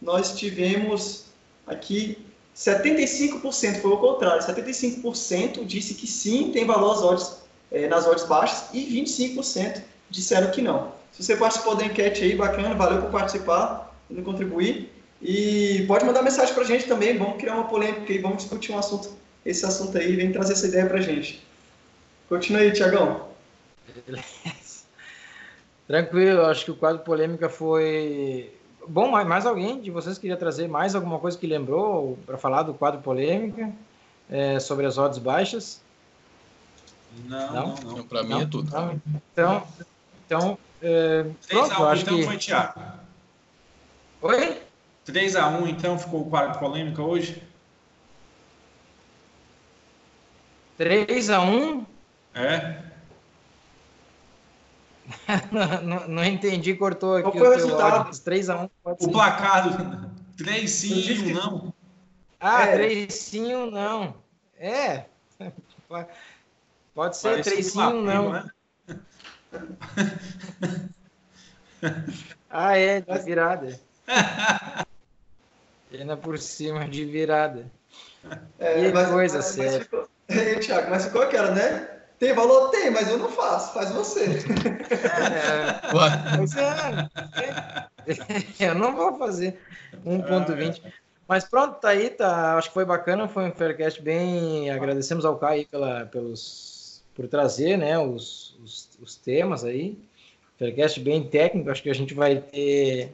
[0.00, 1.26] nós tivemos
[1.66, 2.18] aqui
[2.56, 7.36] 75% foi o contrário, 75% disse que sim, tem valor as odds,
[7.70, 10.92] é, nas odds baixas e 25% disseram que não.
[11.12, 14.92] Se você participou da enquete aí, bacana, valeu por participar e contribuir.
[15.20, 18.72] E pode mandar mensagem para a gente também, vamos criar uma polêmica e vamos discutir
[18.72, 19.10] um assunto,
[19.44, 21.42] esse assunto aí, vem trazer essa ideia para a gente.
[22.28, 23.28] Continua aí, Tiagão.
[25.86, 28.52] Tranquilo, acho que o quadro polêmica foi
[28.88, 32.72] Bom, mais alguém de vocês queria trazer mais alguma coisa que lembrou para falar do
[32.72, 33.72] quadro polêmica
[34.30, 35.80] é, sobre as odds baixas?
[37.24, 37.96] Não, não, não.
[37.96, 38.70] não para mim é tudo.
[38.70, 39.00] Não.
[39.32, 39.66] Então,
[40.24, 42.24] então é, pronto, a 1, acho então que...
[42.24, 42.80] foi Thiago.
[44.22, 44.62] Oi?
[45.06, 47.42] 3x1, então, ficou o quadro polêmica hoje?
[50.78, 51.86] 3x1?
[52.34, 52.86] É
[55.82, 58.10] não, não, entendi, cortou aqui Qual foi o, resultado?
[58.10, 58.70] 3x1.
[58.84, 61.74] O placar 3 sim, 1 não.
[62.40, 62.72] Ah, é.
[62.72, 64.16] 3 sim, 1 não.
[64.58, 65.04] É.
[66.94, 68.32] Pode ser 3 sim, 1 não.
[68.32, 68.50] Né?
[72.50, 73.80] ah, é, de virada.
[75.98, 77.70] Ainda por cima de virada.
[78.58, 79.72] É, mas, coisa mas, séria.
[79.72, 80.08] Mas ficou...
[80.28, 81.88] É, Thiago, mas ficou aquela, né?
[82.18, 82.70] Tem valor?
[82.70, 84.26] Tem, mas eu não faço, faz você.
[84.90, 87.08] É, pois é,
[88.70, 89.60] eu não vou fazer
[90.04, 90.82] 1.20.
[91.28, 92.56] Mas pronto, tá aí, tá.
[92.56, 94.70] Acho que foi bacana, foi um Faircast bem.
[94.70, 99.98] Agradecemos ao Caio pela, pelos, por trazer né, os, os, os temas aí.
[100.58, 103.12] Faircast bem técnico, acho que a gente vai ter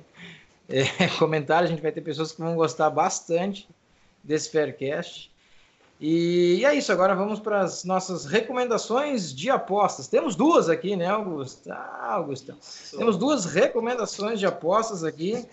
[0.73, 3.69] é, comentários, a gente vai ter pessoas que vão gostar bastante
[4.25, 5.31] desse Faircast.
[6.01, 10.09] E é isso, agora vamos para as nossas recomendações de apostas.
[10.09, 11.71] Temos duas aqui, né, Augusto?
[11.71, 12.57] Ah, Augusto.
[12.91, 15.47] Temos duas recomendações de apostas aqui.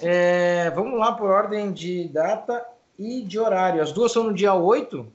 [0.00, 2.66] É, vamos lá por ordem de data
[2.98, 3.82] e de horário.
[3.82, 5.06] As duas são no dia 8.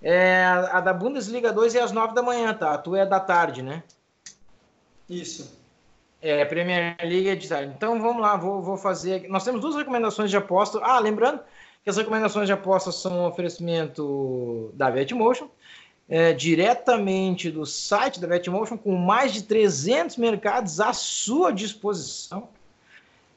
[0.00, 2.72] É, a da Bundesliga 2 é às 9 da manhã, tá?
[2.72, 3.82] A tua é da tarde, né?
[5.08, 5.61] Isso.
[6.22, 7.72] É, Premier League é de tarde.
[7.76, 9.28] Então vamos lá, vou, vou fazer.
[9.28, 10.78] Nós temos duas recomendações de aposta.
[10.80, 11.40] Ah, lembrando
[11.82, 15.48] que as recomendações de apostas são um oferecimento da Betmotion,
[16.08, 22.48] é, diretamente do site da Betmotion, com mais de 300 mercados à sua disposição.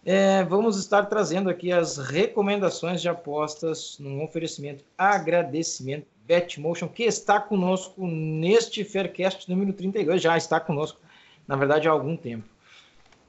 [0.05, 7.39] É, vamos estar trazendo aqui as recomendações de apostas num oferecimento agradecimento Betmotion, que está
[7.39, 10.99] conosco neste Faircast número 32, já está conosco,
[11.47, 12.54] na verdade, há algum tempo.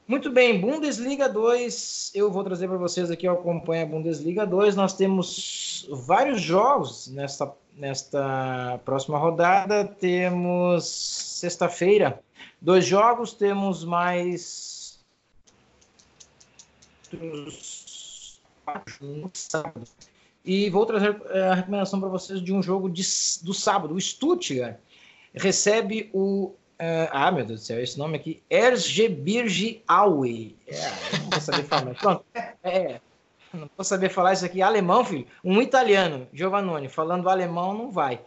[0.07, 4.73] Muito bem, Bundesliga 2, eu vou trazer para vocês aqui, eu acompanho a Bundesliga 2.
[4.73, 9.83] Nós temos vários jogos nesta, nesta próxima rodada.
[9.83, 12.23] Temos sexta-feira,
[12.61, 15.03] dois jogos, temos mais.
[20.45, 23.03] E vou trazer eh, a recomendação para vocês de um jogo de,
[23.43, 23.93] do sábado.
[23.93, 24.77] O Stuttgart
[25.33, 30.55] recebe o Uh, ah, meu Deus do céu, esse nome aqui, Erzgebirge Aue.
[30.67, 30.79] É,
[31.19, 31.95] não vou saber falar.
[31.95, 32.25] Pronto.
[32.63, 33.01] É,
[33.51, 34.61] não vou saber falar isso aqui.
[34.61, 35.25] Alemão, filho.
[35.43, 38.21] Um italiano, Giovannone, falando alemão não vai.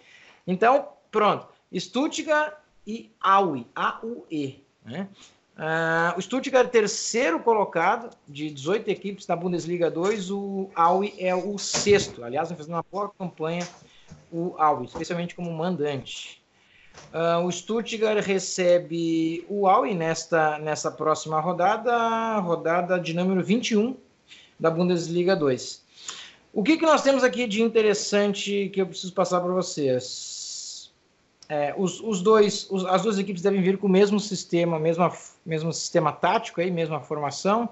[0.46, 1.46] Então, pronto.
[1.72, 3.66] Stuttgart e Aue.
[3.74, 4.64] A-U-E.
[4.84, 5.08] Né?
[5.56, 10.30] Uh, o Stuttgart é terceiro colocado de 18 equipes na Bundesliga 2.
[10.32, 12.24] O Aue é o sexto.
[12.24, 13.66] Aliás, vem fazendo uma boa campanha
[14.32, 16.39] o Aue, especialmente como mandante.
[17.12, 23.96] Uh, o Stuttgart recebe o Aue nesta, nessa próxima rodada, rodada de número 21
[24.58, 25.82] da Bundesliga 2.
[26.52, 30.92] O que, que nós temos aqui de interessante que eu preciso passar para vocês?
[31.48, 35.12] É, os, os, dois, os, as duas equipes devem vir com o mesmo sistema, mesma,
[35.44, 37.68] mesmo sistema tático, aí, mesma formação.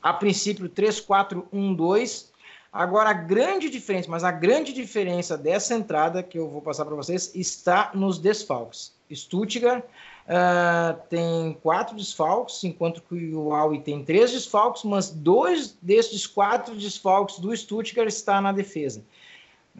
[0.00, 2.33] A princípio, 3-4-1-2
[2.74, 6.96] Agora, a grande diferença, mas a grande diferença dessa entrada que eu vou passar para
[6.96, 8.92] vocês está nos desfalques.
[9.12, 16.26] Stuttgart uh, tem quatro desfalques, enquanto que o Aue tem três desfalques, mas dois desses
[16.26, 19.04] quatro desfalques do Stuttgart está na defesa.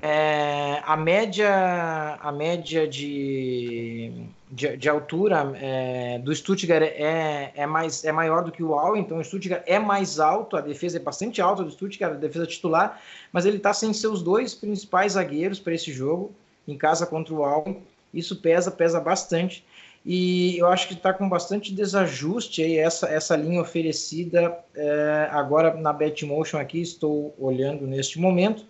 [0.00, 4.12] É, a média, a média de,
[4.54, 9.00] de, de altura é, do Stuttgart é, é, mais, é maior do que o Aue,
[9.00, 12.46] então o Stuttgart é mais alto, a defesa é bastante alta do Stuttgart, a defesa
[12.46, 13.00] titular,
[13.32, 16.32] mas ele está sem seus dois principais zagueiros para esse jogo,
[16.68, 17.78] em casa contra o Aue,
[18.12, 19.64] isso pesa, pesa bastante,
[20.06, 25.74] e eu acho que está com bastante desajuste aí essa, essa linha oferecida é, agora
[25.74, 28.64] na Betmotion aqui, estou olhando neste momento,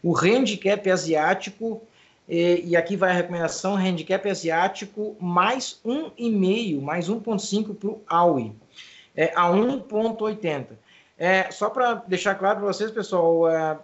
[0.00, 1.82] o handicap asiático
[2.28, 8.52] E, e aqui vai a recomendação: handicap asiático mais 1,5, mais 1,5 para o AUI,
[9.16, 10.66] é, a 1,80.
[11.16, 13.78] É, só para deixar claro para vocês, pessoal, é,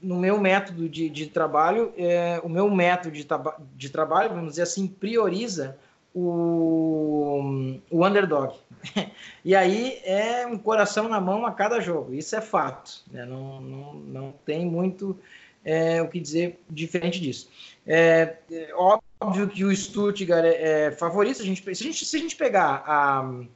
[0.00, 3.26] no meu método de, de trabalho, é, o meu método de,
[3.74, 5.76] de, trabalho, vamos dizer assim, prioriza
[6.14, 8.54] o, o underdog.
[9.44, 13.24] e aí é um coração na mão a cada jogo, isso é fato, né?
[13.24, 15.18] não, não, não tem muito
[15.64, 17.48] é, o que dizer diferente disso.
[17.86, 22.16] É, é óbvio que o Stuttgart é, é favorito, a gente, se, a gente, se
[22.16, 23.46] a gente pegar a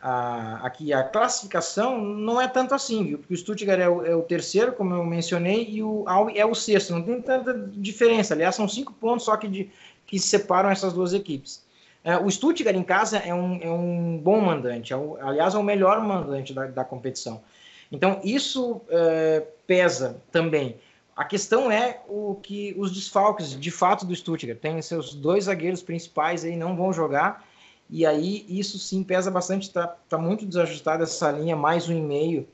[0.00, 3.18] a, aqui a classificação não é tanto assim, viu?
[3.18, 6.46] Porque o Stuttgart é o, é o, terceiro, como eu mencionei, e o Aue é
[6.46, 6.92] o sexto.
[6.92, 8.34] Não tem tanta diferença.
[8.34, 9.70] Aliás, são cinco pontos só que, de,
[10.06, 11.64] que separam essas duas equipes.
[12.04, 15.58] É, o Stuttgart em casa é um, é um bom mandante, é o, aliás, é
[15.58, 17.42] o melhor mandante da, da competição.
[17.90, 20.76] Então, isso é, pesa também.
[21.16, 24.58] A questão é o que os desfalques, de fato, do Stuttgart.
[24.58, 27.42] Tem seus dois zagueiros principais aí, não vão jogar
[27.88, 32.00] e aí isso sim pesa bastante, está tá muito desajustada essa linha, mais um e
[32.00, 32.48] meio,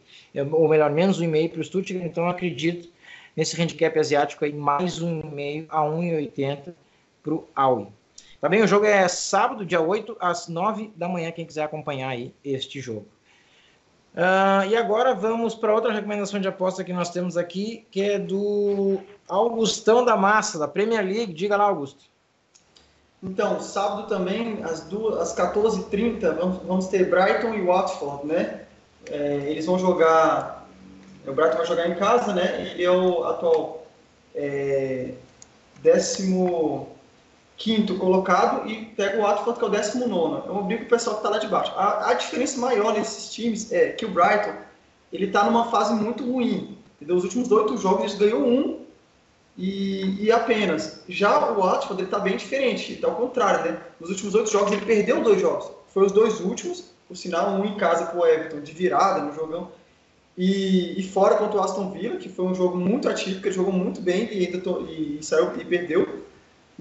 [0.53, 2.89] ou melhor, menos um e meio para o Stuttgart, então eu acredito
[3.35, 6.75] nesse handicap asiático aí, mais um e meio a 1,80
[7.23, 7.87] para o Aui.
[8.41, 8.63] Tá bem?
[8.63, 12.81] O jogo é sábado, dia 8, às 9 da manhã, quem quiser acompanhar aí este
[12.81, 13.07] jogo.
[14.15, 18.19] Uh, e agora vamos para outra recomendação de aposta que nós temos aqui, que é
[18.19, 21.33] do Augustão da Massa, da Premier League.
[21.33, 22.05] Diga lá, Augusto.
[23.23, 24.83] Então, sábado também, às,
[25.21, 28.63] às 14h30, vamos, vamos ter Brighton e Watford, né?
[29.11, 30.69] É, eles vão jogar.
[31.27, 32.73] O Brighton vai jogar em casa, né?
[32.73, 33.87] Ele é o atual
[34.35, 35.15] é,
[37.57, 40.49] 15 colocado e pega o Watford, que é o 19.
[40.49, 41.73] É uma briga com o pessoal que está lá de baixo.
[41.77, 44.55] A, a, diferença maior nesses times é que o Brighton
[45.13, 46.79] ele está numa fase muito ruim.
[46.97, 47.17] Entendeu?
[47.17, 48.81] Os últimos oito jogos eles ganhou um
[49.57, 51.03] e, e apenas.
[51.09, 53.81] Já o Watford está bem diferente, está ao contrário, né?
[54.01, 55.71] Nos últimos oito jogos ele perdeu dois jogos.
[55.89, 59.35] Foi os dois últimos, por sinal, um em casa com o Everton, de virada no
[59.35, 59.71] jogão.
[60.37, 63.73] E, e, fora contra o Aston Villa, que foi um jogo muito atípico, ele jogou
[63.73, 66.22] muito bem e, ainda e, e saiu e perdeu.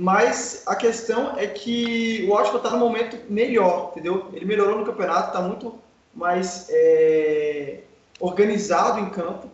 [0.02, 4.30] Mas a questão é que o Watford está no momento melhor, entendeu?
[4.34, 5.76] Ele melhorou no campeonato, está muito
[6.12, 7.82] mais é,
[8.20, 9.48] organizado em campo.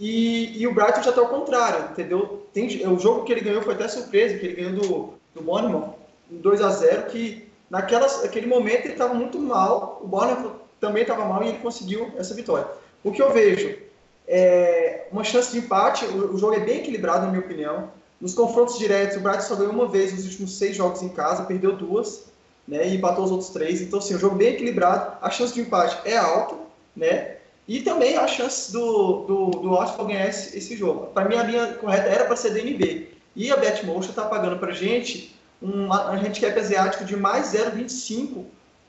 [0.00, 2.48] E, e o Brighton já está ao contrário, entendeu?
[2.52, 5.94] Tem, o jogo que ele ganhou foi até surpresa, que ele ganhou do, do Bournemouth,
[6.28, 11.44] 2 a 0 que naquele momento ele estava muito mal, o Bournemouth também estava mal
[11.44, 12.66] e ele conseguiu essa vitória.
[13.04, 13.78] O que eu vejo
[14.26, 17.94] é uma chance de empate, o, o jogo é bem equilibrado, na minha opinião.
[18.20, 21.44] Nos confrontos diretos, o Brighton só ganhou uma vez nos últimos seis jogos em casa,
[21.44, 22.24] perdeu duas,
[22.66, 23.80] né, e empatou os outros três.
[23.80, 26.56] Então, assim, o jogo bem equilibrado, a chance de empate é alta,
[26.94, 27.36] né,
[27.68, 31.06] e também a chance do, do, do Watford ganhar esse, esse jogo.
[31.06, 33.08] Para mim, a linha correta era para ser DNB.
[33.34, 38.44] E a Betmotion está pagando para gente um, um handicap asiático de mais 0,25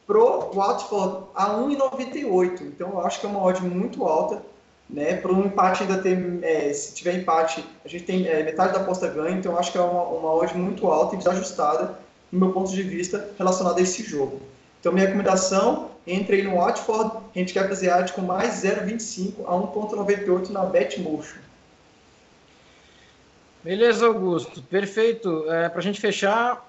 [0.06, 2.62] pro Watford a 1,98.
[2.62, 4.44] Então, eu acho que é uma odd muito alta.
[4.90, 8.72] Né, para um empate ainda ter, é, se tiver empate, a gente tem é, metade
[8.72, 12.00] da aposta ganha, então acho que é uma, uma odd muito alta e desajustada,
[12.32, 14.42] no meu ponto de vista, relacionada a esse jogo.
[14.80, 21.40] Então, minha recomendação, entre no Watford, handicap asiático mais 0,25 a 1,98 na Betmotion.
[23.64, 24.62] Beleza, Augusto.
[24.62, 25.52] Perfeito.
[25.52, 26.66] É, para a gente fechar,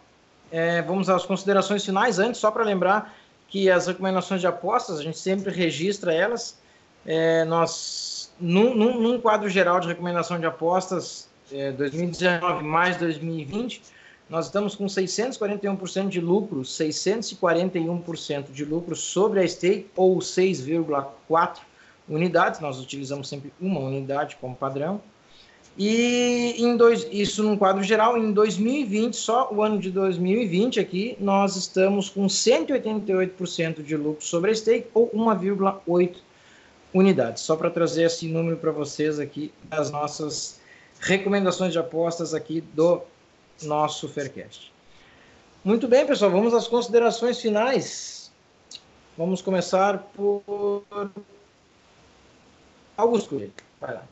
[0.50, 2.18] é, vamos às considerações finais.
[2.18, 3.14] Antes, só para lembrar
[3.46, 6.57] que as recomendações de apostas, a gente sempre registra elas.
[7.06, 11.28] É, nós, num, num, num, quadro geral de recomendação de apostas,
[11.76, 13.82] 2019 é, mais 2020,
[14.28, 21.60] nós estamos com 641% de lucro, 641% de lucro sobre a stake, ou 6,4
[22.08, 25.00] unidades, nós utilizamos sempre uma unidade como padrão.
[25.78, 31.16] E em dois, isso num quadro geral, em 2020, só o ano de 2020 aqui,
[31.20, 36.16] nós estamos com 188% de lucro sobre a stake, ou 1,8
[36.92, 37.42] unidades.
[37.42, 40.60] Só para trazer esse número para vocês aqui, das nossas
[41.00, 43.02] recomendações de apostas aqui do
[43.62, 44.72] nosso Faircast.
[45.64, 48.30] Muito bem, pessoal, vamos às considerações finais.
[49.16, 50.84] Vamos começar por
[52.96, 53.50] Augusto.
[53.80, 54.04] Vai lá.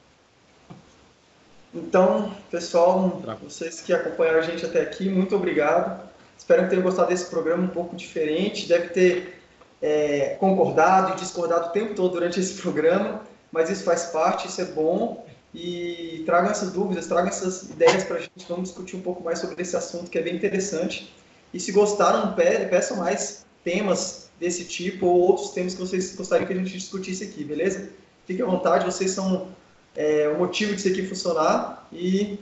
[1.72, 6.08] Então, pessoal, vocês que acompanharam a gente até aqui, muito obrigado.
[6.36, 8.68] Espero que tenham gostado desse programa um pouco diferente.
[8.68, 9.35] Deve ter
[9.80, 13.22] é, concordado e discordado o tempo todo durante esse programa,
[13.52, 15.24] mas isso faz parte, isso é bom
[15.54, 18.46] e tragam essas dúvidas, tragam essas ideias para a gente.
[18.48, 21.14] Vamos discutir um pouco mais sobre esse assunto que é bem interessante.
[21.52, 26.52] E se gostaram, peçam mais temas desse tipo ou outros temas que vocês gostariam que
[26.52, 27.88] a gente discutisse aqui, beleza?
[28.26, 29.48] Fiquem à vontade, vocês são
[29.94, 32.38] é, o motivo disso aqui funcionar e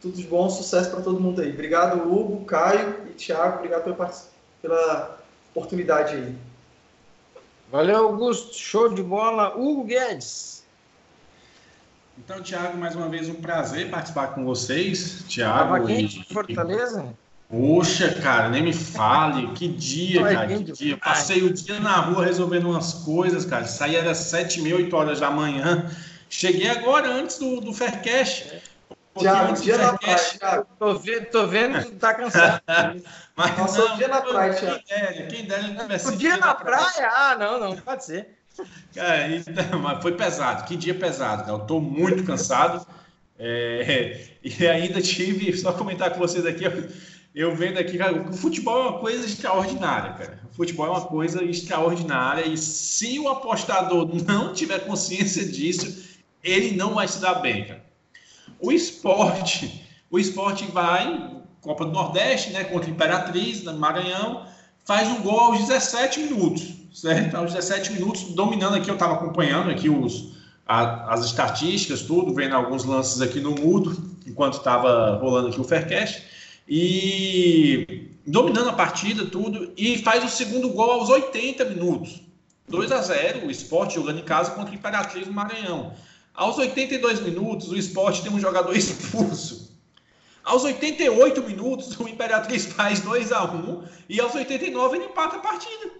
[0.00, 1.52] Tudo de bom, sucesso para todo mundo aí.
[1.52, 3.58] Obrigado, Hugo, Caio e Thiago.
[3.58, 4.10] Obrigado pela,
[4.62, 5.20] pela
[5.54, 6.49] oportunidade aí.
[7.70, 8.54] Valeu, Augusto.
[8.56, 9.56] Show de bola.
[9.56, 10.64] Hugo Guedes.
[12.18, 15.24] Então, Thiago, mais uma vez um prazer participar com vocês.
[15.28, 15.58] Thiago.
[15.58, 16.34] Tava quente e...
[16.34, 17.14] Fortaleza?
[17.48, 19.48] Poxa, cara, nem me fale.
[19.54, 20.46] Que dia, cara.
[20.46, 20.96] Que dia.
[20.96, 23.64] Passei o dia na rua resolvendo umas coisas, cara.
[23.64, 25.90] Saí era sete mil, oito horas da manhã.
[26.28, 28.62] Cheguei agora antes do, do Faircast.
[29.20, 32.62] Um Thiago, dia na praia, Tô vendo, tô vendo que tá cansado.
[33.36, 34.80] Mas Passou não, dia na praia, Thiago.
[34.84, 36.86] Quem dera, quem dera O dia na praia?
[36.86, 37.10] praia?
[37.14, 38.40] Ah, não, não, pode ser.
[38.94, 40.64] Cara, então, mas foi pesado.
[40.64, 41.52] Que dia pesado, cara.
[41.52, 42.86] Eu tô muito cansado.
[43.38, 46.64] É, e ainda tive, só comentar com vocês aqui,
[47.34, 50.40] eu vendo aqui, cara, o futebol é uma coisa extraordinária, cara.
[50.50, 56.76] O futebol é uma coisa extraordinária e se o apostador não tiver consciência disso, ele
[56.76, 57.89] não vai se dar bem, cara.
[58.60, 61.30] O esporte, o esporte vai,
[61.60, 64.46] Copa do Nordeste, né, contra Imperatriz, no Maranhão,
[64.84, 67.36] faz um gol aos 17 minutos, certo?
[67.36, 70.34] Aos 17 minutos, dominando aqui, eu estava acompanhando aqui os,
[70.66, 73.96] a, as estatísticas, tudo, vendo alguns lances aqui no mudo,
[74.26, 76.22] enquanto estava rolando aqui o Faircast
[76.68, 82.22] e dominando a partida, tudo, e faz o segundo gol aos 80 minutos.
[82.68, 85.92] 2 a 0 o esporte jogando em casa contra Imperatriz do Maranhão.
[86.40, 89.78] Aos 82 minutos, o esporte tem um jogador expulso.
[90.42, 95.40] Aos 88 minutos, o Imperatriz faz 2 a 1 e aos 89 ele empata a
[95.40, 95.90] partida.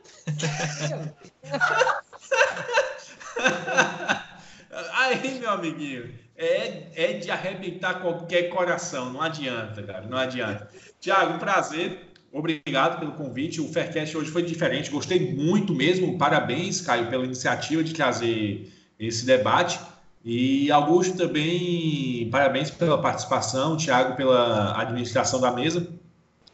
[4.94, 9.12] Aí, meu amiguinho, é, é de arrebentar qualquer coração.
[9.12, 10.06] Não adianta, cara.
[10.06, 10.70] Não adianta.
[10.98, 12.14] Tiago, prazer.
[12.32, 13.60] Obrigado pelo convite.
[13.60, 14.90] O Faircast hoje foi diferente.
[14.90, 16.16] Gostei muito mesmo.
[16.16, 19.78] Parabéns, Caio, pela iniciativa de trazer esse debate.
[20.24, 25.86] E Augusto também, parabéns pela participação, Tiago pela administração da mesa.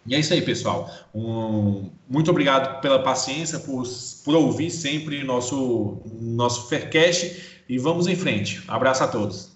[0.06, 0.88] E é isso aí, pessoal.
[1.12, 3.82] Um, muito obrigado pela paciência, por,
[4.24, 8.62] por ouvir sempre nosso, nosso Faircast e vamos em frente.
[8.68, 9.50] abraço a todos.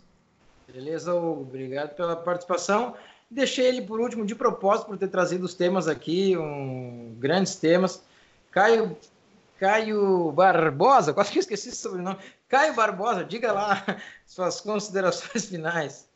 [0.73, 1.43] Beleza, Hugo.
[1.43, 2.95] Obrigado pela participação.
[3.31, 8.03] Deixei ele por último de propósito por ter trazido os temas aqui, um, grandes temas.
[8.51, 8.97] Caio,
[9.61, 12.17] Caio Barbosa, quase que eu esqueci o sobrenome.
[12.49, 13.85] Caio Barbosa, diga lá
[14.27, 16.09] suas considerações finais.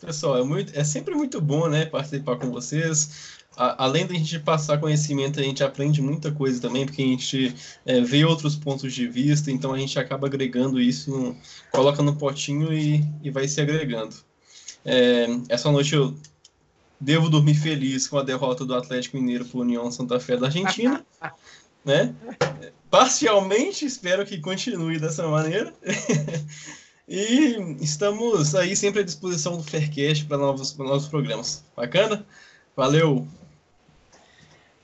[0.00, 4.38] Pessoal, é, muito, é sempre muito bom né, participar com vocês a, além da gente
[4.38, 7.54] passar conhecimento, a gente aprende muita coisa também, porque a gente
[7.84, 11.36] é, vê outros pontos de vista, então a gente acaba agregando isso,
[11.70, 14.16] coloca no potinho e, e vai se agregando.
[14.84, 16.14] É, essa noite eu
[16.98, 20.46] devo dormir feliz com a derrota do Atlético Mineiro para o União Santa Fé da
[20.46, 21.04] Argentina,
[21.84, 22.14] né?
[22.90, 25.72] Parcialmente, espero que continue dessa maneira.
[27.08, 31.64] e estamos aí sempre à disposição do Faircast para novos, novos programas.
[31.76, 32.26] Bacana?
[32.76, 33.26] Valeu!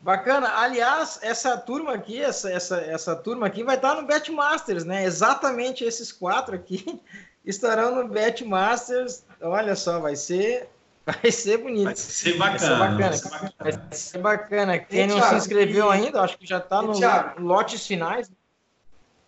[0.01, 0.49] Bacana.
[0.57, 5.05] Aliás, essa turma aqui, essa, essa, essa turma aqui vai estar no Betmasters, né?
[5.05, 7.01] Exatamente esses quatro aqui
[7.45, 9.25] estarão no Betmasters.
[9.41, 10.69] Olha só, vai ser,
[11.13, 11.85] vai ser bonito.
[11.85, 12.97] Vai ser bacana.
[12.97, 13.55] Vai ser bacana.
[13.59, 14.79] Vai ser bacana.
[14.79, 15.93] Quem não Thiago, se inscreveu e...
[15.93, 18.31] ainda, acho que já está no Thiago, lotes finais.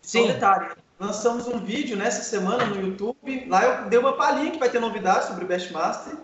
[0.03, 0.27] Sim.
[0.29, 0.71] detalhe.
[0.99, 3.47] Lançamos um vídeo nessa semana no YouTube.
[3.49, 6.15] Lá eu dei uma palhinha que vai ter novidades sobre o Bestmaster.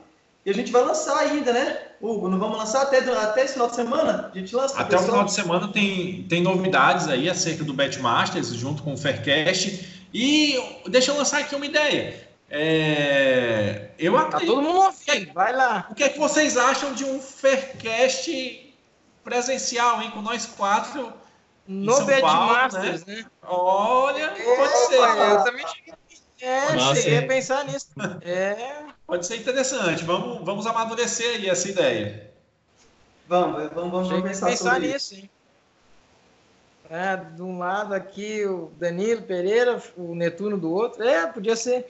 [0.44, 1.78] E a gente vai lançar ainda, né?
[2.00, 4.30] Hugo, não vamos lançar até, até esse final de semana?
[4.32, 4.78] A gente lança.
[4.78, 8.96] Até o final de semana tem, tem novidades aí acerca do Betmasters, junto com o
[8.96, 10.06] Faircast.
[10.14, 10.56] E
[10.88, 12.25] deixa eu lançar aqui uma ideia.
[12.48, 14.40] É, eu tá acredito.
[14.40, 15.86] Tá todo mundo ouvindo, vai lá.
[15.90, 18.74] O que é que vocês acham de um Faircast
[19.24, 20.10] presencial, hein?
[20.12, 21.12] Com nós quatro.
[21.66, 23.16] No Betmasters, né?
[23.16, 23.26] né?
[23.42, 25.00] Olha, pode ser.
[25.00, 25.94] Eu também cheguei,
[26.40, 27.88] é, cheguei a pensar nisso.
[28.22, 28.84] É.
[29.04, 30.04] Pode ser interessante.
[30.04, 32.30] Vamos, vamos amadurecer aí essa ideia.
[33.26, 35.16] Vamos, vamos, vamos pensar, pensar nisso.
[35.16, 35.28] Hein?
[36.90, 41.02] É, de um lado aqui o Danilo Pereira, o Netuno do outro.
[41.02, 41.86] É, podia ser.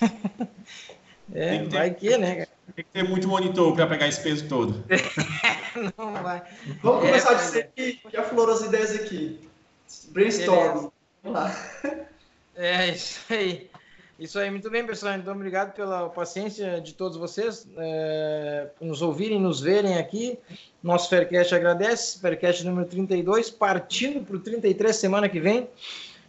[1.34, 2.46] é, que vai que, né?
[2.74, 4.84] Tem que ter muito monitor para pegar esse peso todo.
[5.96, 6.42] Não vai.
[6.82, 9.48] Vamos é, começar a dizer que, que aflorou as ideias aqui.
[10.10, 10.90] Brainstorm.
[11.22, 11.54] Vamos lá.
[12.56, 13.70] É, isso aí.
[14.18, 15.14] Isso aí, muito bem, pessoal.
[15.14, 20.38] Então, obrigado pela paciência de todos vocês, é, nos ouvirem, nos verem aqui.
[20.82, 25.68] Nosso Faircast agradece, Faircast número 32, partindo para o 33 semana que vem.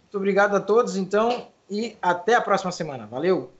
[0.02, 3.06] Muito obrigado a todos, então, e até a próxima semana.
[3.06, 3.55] Valeu!